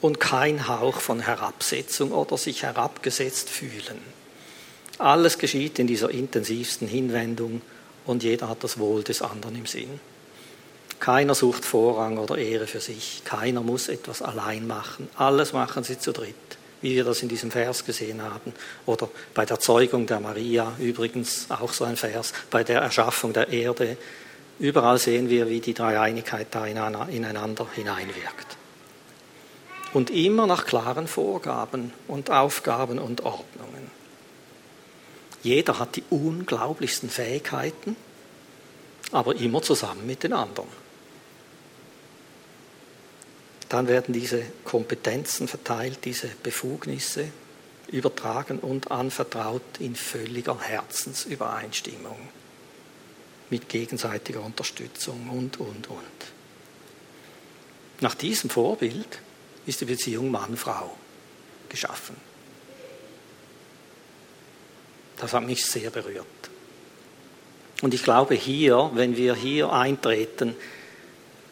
[0.00, 3.98] und kein Hauch von Herabsetzung oder sich herabgesetzt fühlen.
[4.98, 7.62] Alles geschieht in dieser intensivsten Hinwendung
[8.04, 9.98] und jeder hat das Wohl des anderen im Sinn.
[11.00, 15.98] Keiner sucht Vorrang oder Ehre für sich, keiner muss etwas allein machen, alles machen sie
[15.98, 16.36] zu dritt,
[16.80, 18.54] wie wir das in diesem Vers gesehen haben.
[18.86, 23.48] Oder bei der Zeugung der Maria, übrigens auch so ein Vers, bei der Erschaffung der
[23.48, 23.96] Erde,
[24.58, 28.56] Überall sehen wir, wie die Dreieinigkeit da ineinander hineinwirkt.
[29.92, 33.90] Und immer nach klaren Vorgaben und Aufgaben und Ordnungen.
[35.42, 37.96] Jeder hat die unglaublichsten Fähigkeiten,
[39.12, 40.68] aber immer zusammen mit den anderen.
[43.68, 47.28] Dann werden diese Kompetenzen verteilt, diese Befugnisse
[47.88, 52.16] übertragen und anvertraut in völliger Herzensübereinstimmung
[53.50, 56.02] mit gegenseitiger Unterstützung und, und, und.
[58.00, 59.20] Nach diesem Vorbild
[59.66, 60.96] ist die Beziehung Mann-Frau
[61.68, 62.16] geschaffen.
[65.18, 66.26] Das hat mich sehr berührt.
[67.82, 70.54] Und ich glaube hier, wenn wir hier eintreten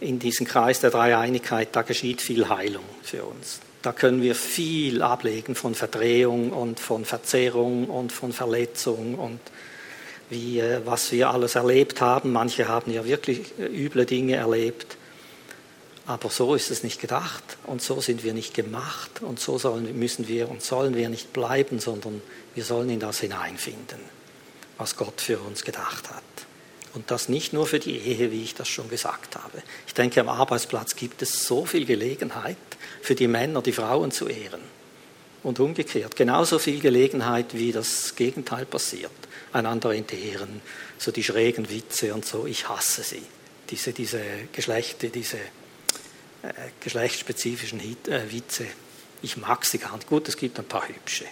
[0.00, 3.60] in diesen Kreis der Dreieinigkeit, da geschieht viel Heilung für uns.
[3.82, 9.40] Da können wir viel ablegen von Verdrehung und von Verzerrung und von Verletzung und
[10.30, 12.32] wie, äh, was wir alles erlebt haben.
[12.32, 14.96] Manche haben ja wirklich äh, üble Dinge erlebt.
[16.06, 19.98] Aber so ist es nicht gedacht und so sind wir nicht gemacht und so sollen,
[19.98, 22.20] müssen wir und sollen wir nicht bleiben, sondern
[22.54, 24.00] wir sollen in das hineinfinden,
[24.76, 26.22] was Gott für uns gedacht hat.
[26.92, 29.62] Und das nicht nur für die Ehe, wie ich das schon gesagt habe.
[29.86, 32.56] Ich denke, am Arbeitsplatz gibt es so viel Gelegenheit
[33.00, 34.60] für die Männer, die Frauen zu ehren.
[35.42, 39.10] Und umgekehrt, genauso viel Gelegenheit, wie das Gegenteil passiert
[39.54, 40.60] einander entehren,
[40.98, 42.46] so die schrägen Witze und so.
[42.46, 43.22] Ich hasse sie,
[43.70, 44.20] diese, diese
[44.52, 48.66] Geschlechte, diese äh, geschlechtsspezifischen Hit, äh, Witze.
[49.22, 50.08] Ich mag sie gar nicht.
[50.08, 51.24] Gut, es gibt ein paar hübsche.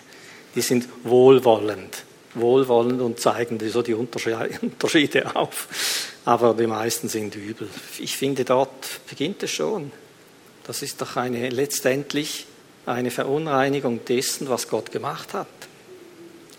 [0.54, 2.04] Die sind wohlwollend,
[2.34, 3.94] wohlwollend und zeigen so die
[4.62, 5.68] Unterschiede auf.
[6.24, 7.68] Aber die meisten sind übel.
[7.98, 9.90] Ich finde, dort beginnt es schon.
[10.64, 12.46] Das ist doch eine letztendlich
[12.86, 15.48] eine Verunreinigung dessen, was Gott gemacht hat.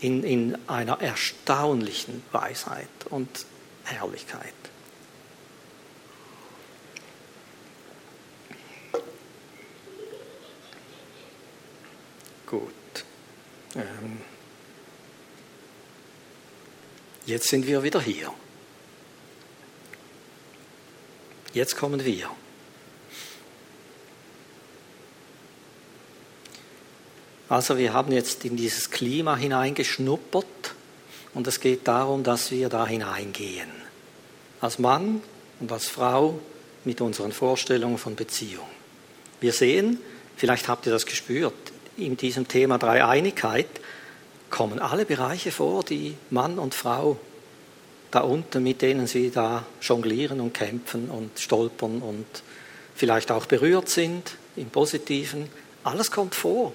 [0.04, 3.46] In, in einer erstaunlichen Weisheit und
[3.86, 4.54] Herrlichkeit.
[12.46, 12.74] Gut.
[13.76, 14.22] Ähm
[17.26, 18.34] Jetzt sind wir wieder hier.
[21.54, 22.30] Jetzt kommen wir.
[27.54, 30.74] Also wir haben jetzt in dieses Klima hineingeschnuppert
[31.36, 33.70] und es geht darum, dass wir da hineingehen.
[34.60, 35.22] Als Mann
[35.60, 36.40] und als Frau
[36.84, 38.66] mit unseren Vorstellungen von Beziehung.
[39.40, 40.00] Wir sehen,
[40.36, 41.54] vielleicht habt ihr das gespürt,
[41.96, 43.68] in diesem Thema Dreieinigkeit
[44.50, 47.20] kommen alle Bereiche vor, die Mann und Frau
[48.10, 52.26] da unten, mit denen sie da jonglieren und kämpfen und stolpern und
[52.96, 55.50] vielleicht auch berührt sind im Positiven.
[55.84, 56.74] Alles kommt vor,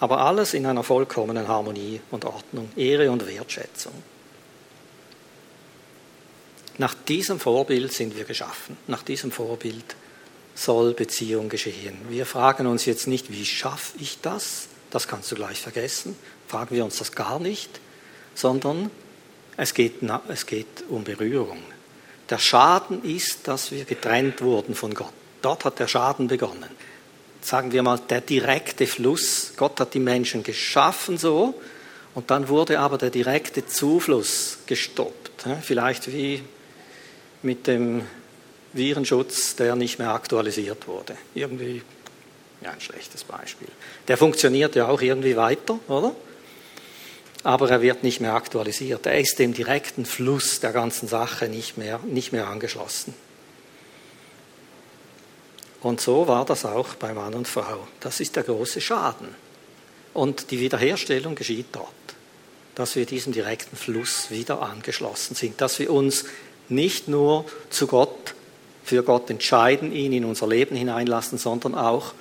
[0.00, 3.92] aber alles in einer vollkommenen Harmonie und Ordnung, Ehre und Wertschätzung.
[6.78, 8.76] Nach diesem Vorbild sind wir geschaffen.
[8.86, 9.84] Nach diesem Vorbild
[10.54, 11.98] soll Beziehung geschehen.
[12.08, 14.68] Wir fragen uns jetzt nicht, wie schaffe ich das?
[14.90, 16.16] Das kannst du gleich vergessen
[16.50, 17.80] fragen wir uns das gar nicht,
[18.34, 18.90] sondern
[19.56, 21.62] es geht, es geht um Berührung.
[22.28, 25.12] Der Schaden ist, dass wir getrennt wurden von Gott.
[25.42, 26.68] Dort hat der Schaden begonnen.
[27.40, 29.52] Sagen wir mal, der direkte Fluss.
[29.56, 31.54] Gott hat die Menschen geschaffen so
[32.14, 35.30] und dann wurde aber der direkte Zufluss gestoppt.
[35.62, 36.42] Vielleicht wie
[37.42, 38.02] mit dem
[38.72, 41.16] Virenschutz, der nicht mehr aktualisiert wurde.
[41.34, 41.82] Irgendwie,
[42.60, 43.68] ja, ein schlechtes Beispiel.
[44.06, 46.14] Der funktioniert ja auch irgendwie weiter, oder?
[47.42, 49.06] aber er wird nicht mehr aktualisiert.
[49.06, 53.14] Er ist dem direkten Fluss der ganzen Sache nicht mehr, nicht mehr angeschlossen.
[55.82, 57.86] Und so war das auch bei Mann und Frau.
[58.00, 59.28] Das ist der große Schaden.
[60.12, 61.88] Und die Wiederherstellung geschieht dort,
[62.74, 66.24] dass wir diesem direkten Fluss wieder angeschlossen sind, dass wir uns
[66.68, 68.34] nicht nur zu Gott,
[68.84, 72.12] für Gott entscheiden, ihn in unser Leben hineinlassen, sondern auch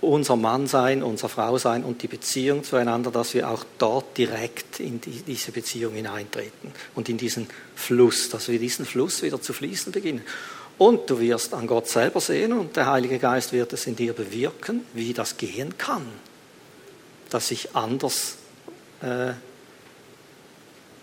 [0.00, 4.80] unser Mann sein, unser Frau sein und die Beziehung zueinander, dass wir auch dort direkt
[4.80, 9.52] in die, diese Beziehung hineintreten und in diesen Fluss, dass wir diesen Fluss wieder zu
[9.52, 10.22] fließen beginnen.
[10.80, 14.14] Und du wirst an Gott selber sehen und der Heilige Geist wird es in dir
[14.14, 16.06] bewirken, wie das gehen kann,
[17.28, 18.36] dass ich anders
[19.02, 19.34] äh,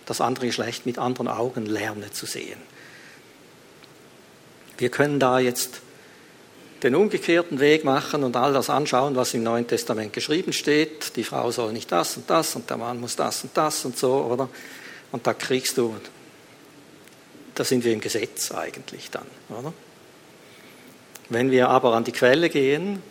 [0.07, 2.59] das andere Geschlecht mit anderen Augen lerne zu sehen.
[4.79, 5.81] Wir können da jetzt
[6.81, 11.15] den umgekehrten Weg machen und all das anschauen, was im Neuen Testament geschrieben steht.
[11.15, 13.95] Die Frau soll nicht das und das und der Mann muss das und das und
[13.95, 14.49] so, oder?
[15.11, 15.95] Und da kriegst du,
[17.57, 19.73] da sind wir im Gesetz eigentlich dann, oder?
[21.29, 23.01] Wenn wir aber an die Quelle gehen,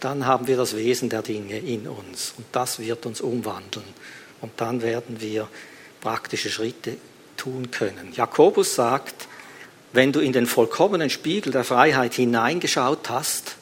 [0.00, 3.84] dann haben wir das Wesen der Dinge in uns und das wird uns umwandeln
[4.40, 5.48] und dann werden wir
[6.00, 6.96] praktische Schritte
[7.36, 8.12] tun können.
[8.14, 9.28] Jakobus sagt,
[9.92, 13.56] wenn du in den vollkommenen Spiegel der Freiheit hineingeschaut hast,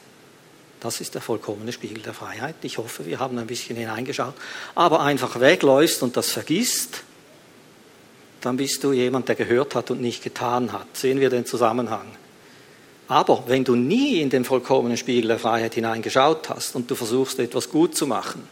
[0.79, 2.55] das ist der vollkommene Spiegel der Freiheit.
[2.61, 4.35] Ich hoffe, wir haben ein bisschen hineingeschaut.
[4.75, 7.04] Aber einfach wegläufst und das vergisst,
[8.45, 10.95] dann bist du jemand, der gehört hat und nicht getan hat.
[10.95, 12.15] Sehen wir den Zusammenhang.
[13.07, 17.39] Aber wenn du nie in den vollkommenen Spiegel der Freiheit hineingeschaut hast und du versuchst,
[17.39, 18.47] etwas gut zu machen,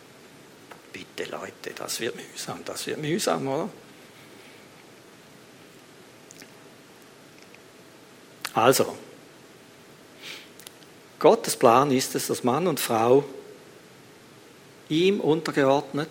[0.91, 3.69] bitte Leute, das wird mühsam, das wird mühsam, oder?
[8.53, 8.95] Also,
[11.19, 13.23] Gottes Plan ist es, dass Mann und Frau
[14.89, 16.09] ihm untergeordnet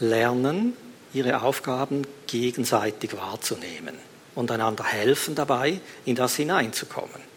[0.00, 0.76] lernen,
[1.12, 3.94] ihre Aufgaben gegenseitig wahrzunehmen
[4.34, 7.30] und einander helfen dabei, in das hineinzukommen.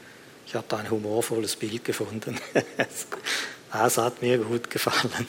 [0.45, 2.39] Ich habe da ein humorvolles Bild gefunden.
[3.71, 5.28] Das hat mir gut gefallen.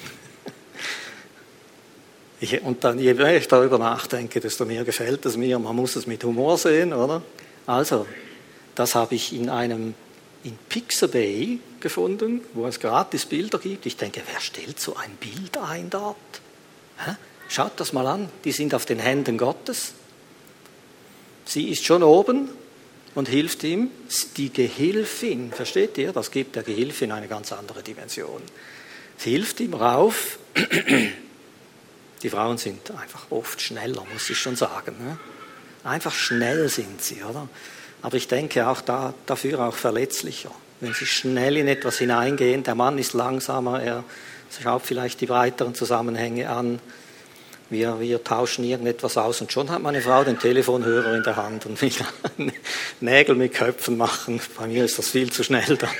[2.41, 5.59] Ich, und dann, je mehr ich darüber nachdenke, desto mehr gefällt es mir.
[5.59, 7.23] Man muss es mit Humor sehen, oder?
[7.67, 8.07] Also,
[8.75, 9.95] das habe ich in einem
[10.43, 13.87] in Pixabay gefunden, wo es gratis Bilder gibt.
[13.87, 16.17] Ich denke, wer stellt so ein Bild ein dort?
[16.99, 17.13] Hä?
[17.49, 19.93] Schaut das mal an, die sind auf den Händen Gottes.
[21.45, 22.49] Sie ist schon oben
[23.15, 23.91] und hilft ihm.
[24.37, 26.13] Die Gehilfin, versteht ihr?
[26.13, 28.43] Das gibt der Gehilfin eine ganz andere Dimension.
[29.19, 30.39] Sie hilft ihm rauf.
[32.23, 34.97] Die Frauen sind einfach oft schneller, muss ich schon sagen.
[34.99, 35.19] Ne?
[35.85, 37.49] Einfach schnell sind sie, oder?
[38.01, 40.51] Aber ich denke auch da, dafür auch verletzlicher.
[40.81, 44.05] Wenn sie schnell in etwas hineingehen, der Mann ist langsamer, er
[44.63, 46.81] schaut vielleicht die breiteren Zusammenhänge an.
[47.75, 51.67] Wir, wir tauschen irgendetwas aus und schon hat meine Frau den Telefonhörer in der Hand
[51.67, 51.93] und will
[53.01, 54.41] Nägel mit Köpfen machen.
[54.57, 55.91] Bei mir ist das viel zu schnell dann.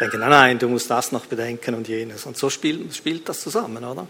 [0.00, 2.26] denken, nein, nein, du musst das noch bedenken und jenes.
[2.26, 4.08] Und so spielt, spielt das zusammen, oder?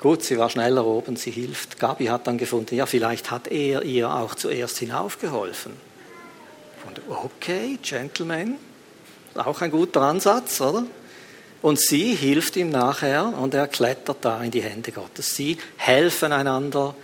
[0.00, 1.78] Gut, sie war schneller oben, sie hilft.
[1.78, 5.72] Gabi hat dann gefunden, ja, vielleicht hat er ihr auch zuerst hinaufgeholfen.
[6.88, 8.56] Und okay, Gentleman,
[9.34, 10.84] auch ein guter Ansatz, oder?
[11.62, 15.34] Und sie hilft ihm nachher und er klettert da in die Hände Gottes.
[15.34, 16.94] Sie helfen einander,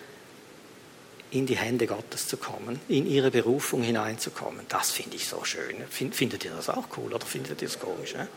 [1.31, 4.65] in die Hände Gottes zu kommen, in ihre Berufung hineinzukommen.
[4.69, 5.77] Das finde ich so schön.
[5.91, 8.15] Findet ihr das auch cool oder findet ihr das komisch?
[8.15, 8.29] Ne?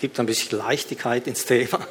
[0.00, 1.80] Gibt ein bisschen Leichtigkeit ins Thema.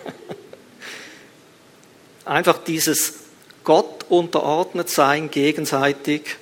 [2.26, 3.16] Einfach dieses
[3.64, 6.38] Gott unterordnet sein gegenseitig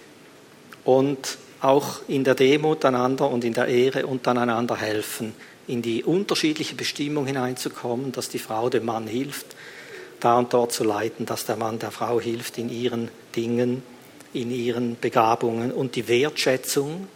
[0.85, 5.33] und auch in der Demut einander und in der Ehre und dann einander helfen,
[5.67, 9.47] in die unterschiedliche Bestimmung hineinzukommen, dass die Frau dem Mann hilft,
[10.19, 13.83] da und dort zu leiten, dass der Mann der Frau hilft in ihren Dingen,
[14.33, 17.07] in ihren Begabungen und die Wertschätzung,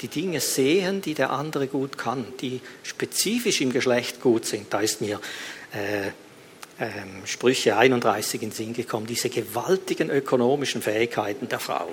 [0.00, 4.72] die Dinge sehen, die der andere gut kann, die spezifisch im Geschlecht gut sind.
[4.72, 5.20] Da ist mir
[5.72, 6.10] äh,
[6.80, 11.88] ähm, Sprüche 31 in den Sinn gekommen, diese gewaltigen ökonomischen Fähigkeiten der Frau.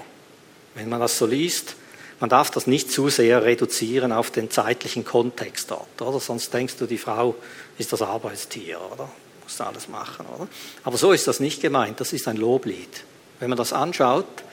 [0.76, 1.76] Wenn man das so liest,
[2.22, 6.19] man darf das nicht zu sehr reduzieren auf den zeitlichen Kontext dort, oder?
[6.19, 7.36] Sonst denkst du, die Frau
[7.80, 9.09] ist das Arbeitstier, oder?
[9.43, 10.47] Muss alles machen, oder?
[10.84, 13.03] Aber so ist das nicht gemeint, das ist ein Loblied.
[13.39, 14.43] Wenn man das anschaut,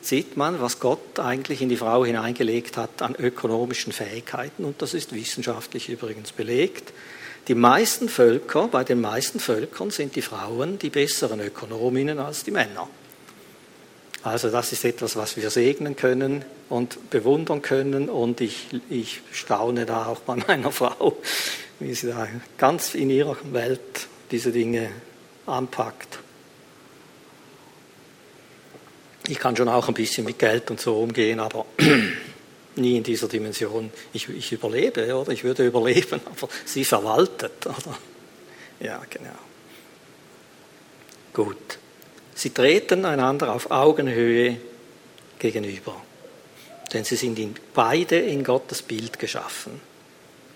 [0.00, 4.94] sieht man, was Gott eigentlich in die Frau hineingelegt hat an ökonomischen Fähigkeiten, und das
[4.94, 6.92] ist wissenschaftlich übrigens belegt.
[7.48, 12.52] Die meisten Völker, bei den meisten Völkern sind die Frauen die besseren Ökonominnen als die
[12.52, 12.88] Männer.
[14.22, 19.86] Also das ist etwas, was wir segnen können und bewundern können und ich, ich staune
[19.86, 21.16] da auch bei meiner Frau,
[21.78, 24.90] wie sie da ganz in ihrer Welt diese Dinge
[25.46, 26.18] anpackt.
[29.26, 31.64] Ich kann schon auch ein bisschen mit Geld und so umgehen, aber
[32.76, 33.90] nie in dieser Dimension.
[34.12, 35.32] Ich, ich überlebe, oder?
[35.32, 37.96] Ich würde überleben, aber sie verwaltet, oder?
[38.80, 39.30] Ja, genau.
[41.32, 41.79] Gut.
[42.40, 44.56] Sie treten einander auf Augenhöhe
[45.38, 45.94] gegenüber,
[46.90, 49.78] denn sie sind in, beide in Gottes Bild geschaffen.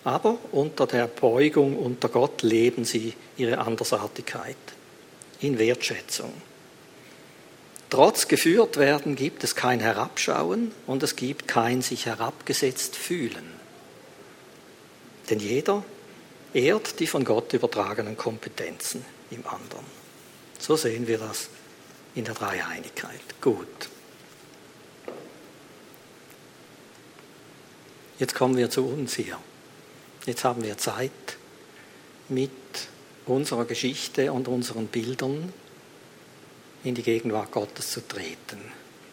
[0.02, 4.56] Aber unter der Beugung unter Gott leben sie ihre Andersartigkeit
[5.40, 6.32] in Wertschätzung.
[7.90, 13.44] Trotz geführt werden gibt es kein Herabschauen und es gibt kein sich herabgesetzt fühlen.
[15.28, 15.84] Denn jeder
[16.54, 19.84] ehrt die von Gott übertragenen Kompetenzen im anderen.
[20.58, 21.50] So sehen wir das
[22.14, 23.40] in der Dreieinigkeit.
[23.40, 23.68] Gut.
[28.18, 29.38] Jetzt kommen wir zu uns hier.
[30.26, 31.10] Jetzt haben wir Zeit,
[32.28, 32.50] mit
[33.26, 35.52] unserer Geschichte und unseren Bildern
[36.82, 38.60] in die Gegenwart Gottes zu treten.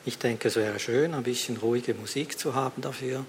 [0.06, 3.26] Ich denke, es wäre schön, ein bisschen ruhige Musik zu haben dafür.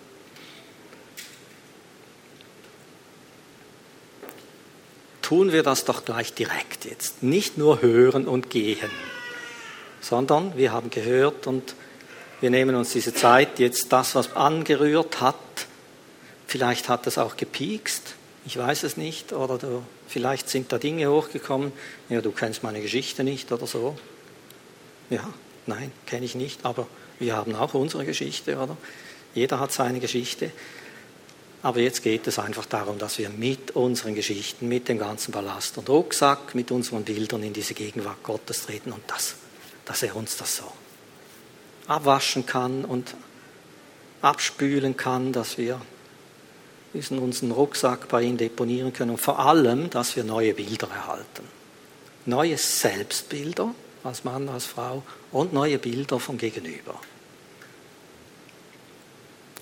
[5.20, 7.22] Tun wir das doch gleich direkt jetzt.
[7.22, 8.90] Nicht nur hören und gehen,
[10.03, 11.74] sondern wir haben gehört und
[12.42, 15.36] wir nehmen uns diese Zeit, jetzt das, was angerührt hat,
[16.46, 21.09] vielleicht hat es auch gepiekst, ich weiß es nicht, oder du, vielleicht sind da Dinge
[21.09, 21.72] hochgekommen,
[22.09, 23.96] ja, du kennst meine Geschichte nicht oder so.
[25.09, 25.32] Ja,
[25.66, 26.88] nein, kenne ich nicht, aber
[27.20, 28.76] wir haben auch unsere Geschichte, oder?
[29.34, 30.50] Jeder hat seine Geschichte.
[31.62, 35.78] Aber jetzt geht es einfach darum, dass wir mit unseren Geschichten, mit dem ganzen Ballast
[35.78, 39.36] und Rucksack, mit unseren Bildern in diese Gegenwart Gottes treten und das,
[39.84, 40.72] dass er uns das so
[41.86, 43.14] abwaschen kann und
[44.20, 45.80] abspülen kann, dass wir
[46.94, 51.48] diesen unseren Rucksack bei ihm deponieren können und vor allem, dass wir neue Bilder erhalten.
[52.26, 53.74] Neue Selbstbilder,
[54.04, 55.02] als Mann, als Frau
[55.32, 57.00] und neue Bilder vom Gegenüber.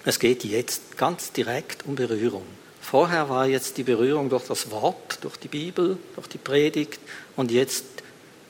[0.05, 2.45] Es geht jetzt ganz direkt um Berührung.
[2.81, 6.99] Vorher war jetzt die Berührung durch das Wort, durch die Bibel, durch die Predigt
[7.37, 7.85] und jetzt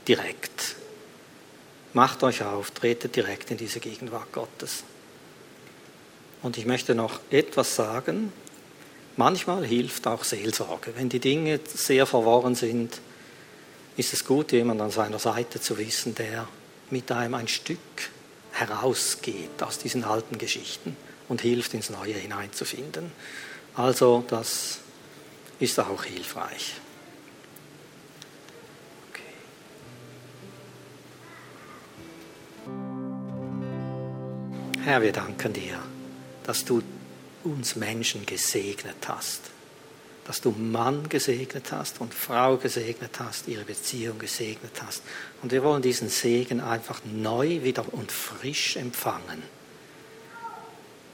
[0.07, 0.77] direkt.
[1.93, 4.85] Macht euch auf, tretet direkt in diese Gegenwart Gottes.
[6.43, 8.33] Und ich möchte noch etwas sagen.
[9.17, 10.93] Manchmal hilft auch Seelsorge.
[10.97, 13.01] Wenn die Dinge sehr verworren sind,
[13.97, 16.47] ist es gut, jemand an seiner Seite zu wissen, der
[16.91, 17.79] mit einem ein Stück
[18.53, 20.97] herausgeht aus diesen alten Geschichten
[21.29, 23.13] und hilft, ins Neue hineinzufinden.
[23.75, 24.79] Also das
[25.59, 26.80] ist auch hilfreich.
[34.85, 35.79] Herr, wir danken dir,
[36.45, 36.83] dass du
[37.45, 39.51] uns Menschen gesegnet hast
[40.31, 45.03] dass du Mann gesegnet hast und Frau gesegnet hast, ihre Beziehung gesegnet hast.
[45.43, 49.43] Und wir wollen diesen Segen einfach neu wieder und frisch empfangen.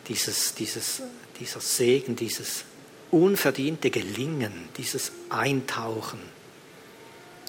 [0.09, 1.01] Dieses, dieses,
[1.41, 2.65] dieser Segen, dieses
[3.11, 6.21] unverdiente Gelingen, dieses Eintauchen.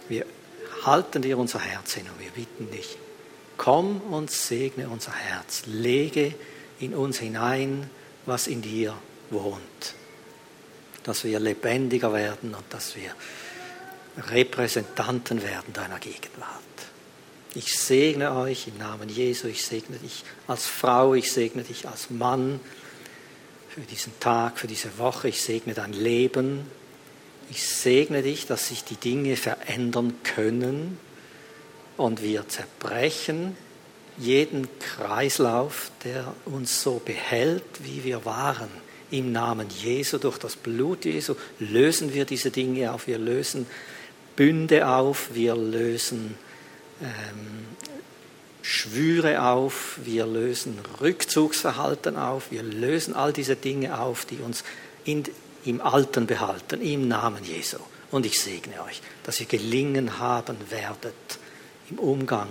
[0.08, 0.26] Wir
[0.86, 2.98] halten dir unser Herz hin und wir bitten dich,
[3.58, 6.34] komm und segne unser Herz, lege
[6.80, 7.90] in uns hinein,
[8.26, 8.96] was in dir
[9.30, 9.96] wohnt,
[11.04, 13.12] dass wir lebendiger werden und dass wir
[14.32, 16.62] Repräsentanten werden deiner Gegenwart.
[17.56, 22.10] Ich segne euch im Namen Jesu, ich segne dich als Frau, ich segne dich als
[22.10, 22.60] Mann
[23.70, 26.70] für diesen Tag, für diese Woche, ich segne dein Leben,
[27.50, 31.00] ich segne dich, dass sich die Dinge verändern können
[31.98, 33.58] und wir zerbrechen
[34.18, 38.70] jeden Kreislauf, der uns so behält, wie wir waren.
[39.10, 43.08] Im Namen Jesu, durch das Blut Jesu, lösen wir diese Dinge auf.
[43.08, 43.68] Wir lösen
[44.36, 46.36] Bünde auf, wir lösen
[47.02, 47.66] ähm,
[48.62, 54.64] Schwüre auf, wir lösen Rückzugsverhalten auf, wir lösen all diese Dinge auf, die uns
[55.06, 55.24] in,
[55.64, 57.78] im Alten behalten, im Namen Jesu.
[58.12, 61.40] Und ich segne euch, dass ihr gelingen haben werdet
[61.90, 62.50] im Umgang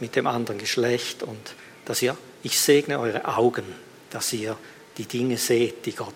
[0.00, 1.54] mit dem anderen Geschlecht und
[1.84, 3.64] dass ihr, ich segne eure Augen,
[4.10, 4.56] dass ihr
[4.96, 6.14] die Dinge seht, die Gott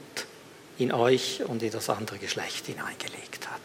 [0.78, 3.60] in euch und in das andere Geschlecht hineingelegt hat.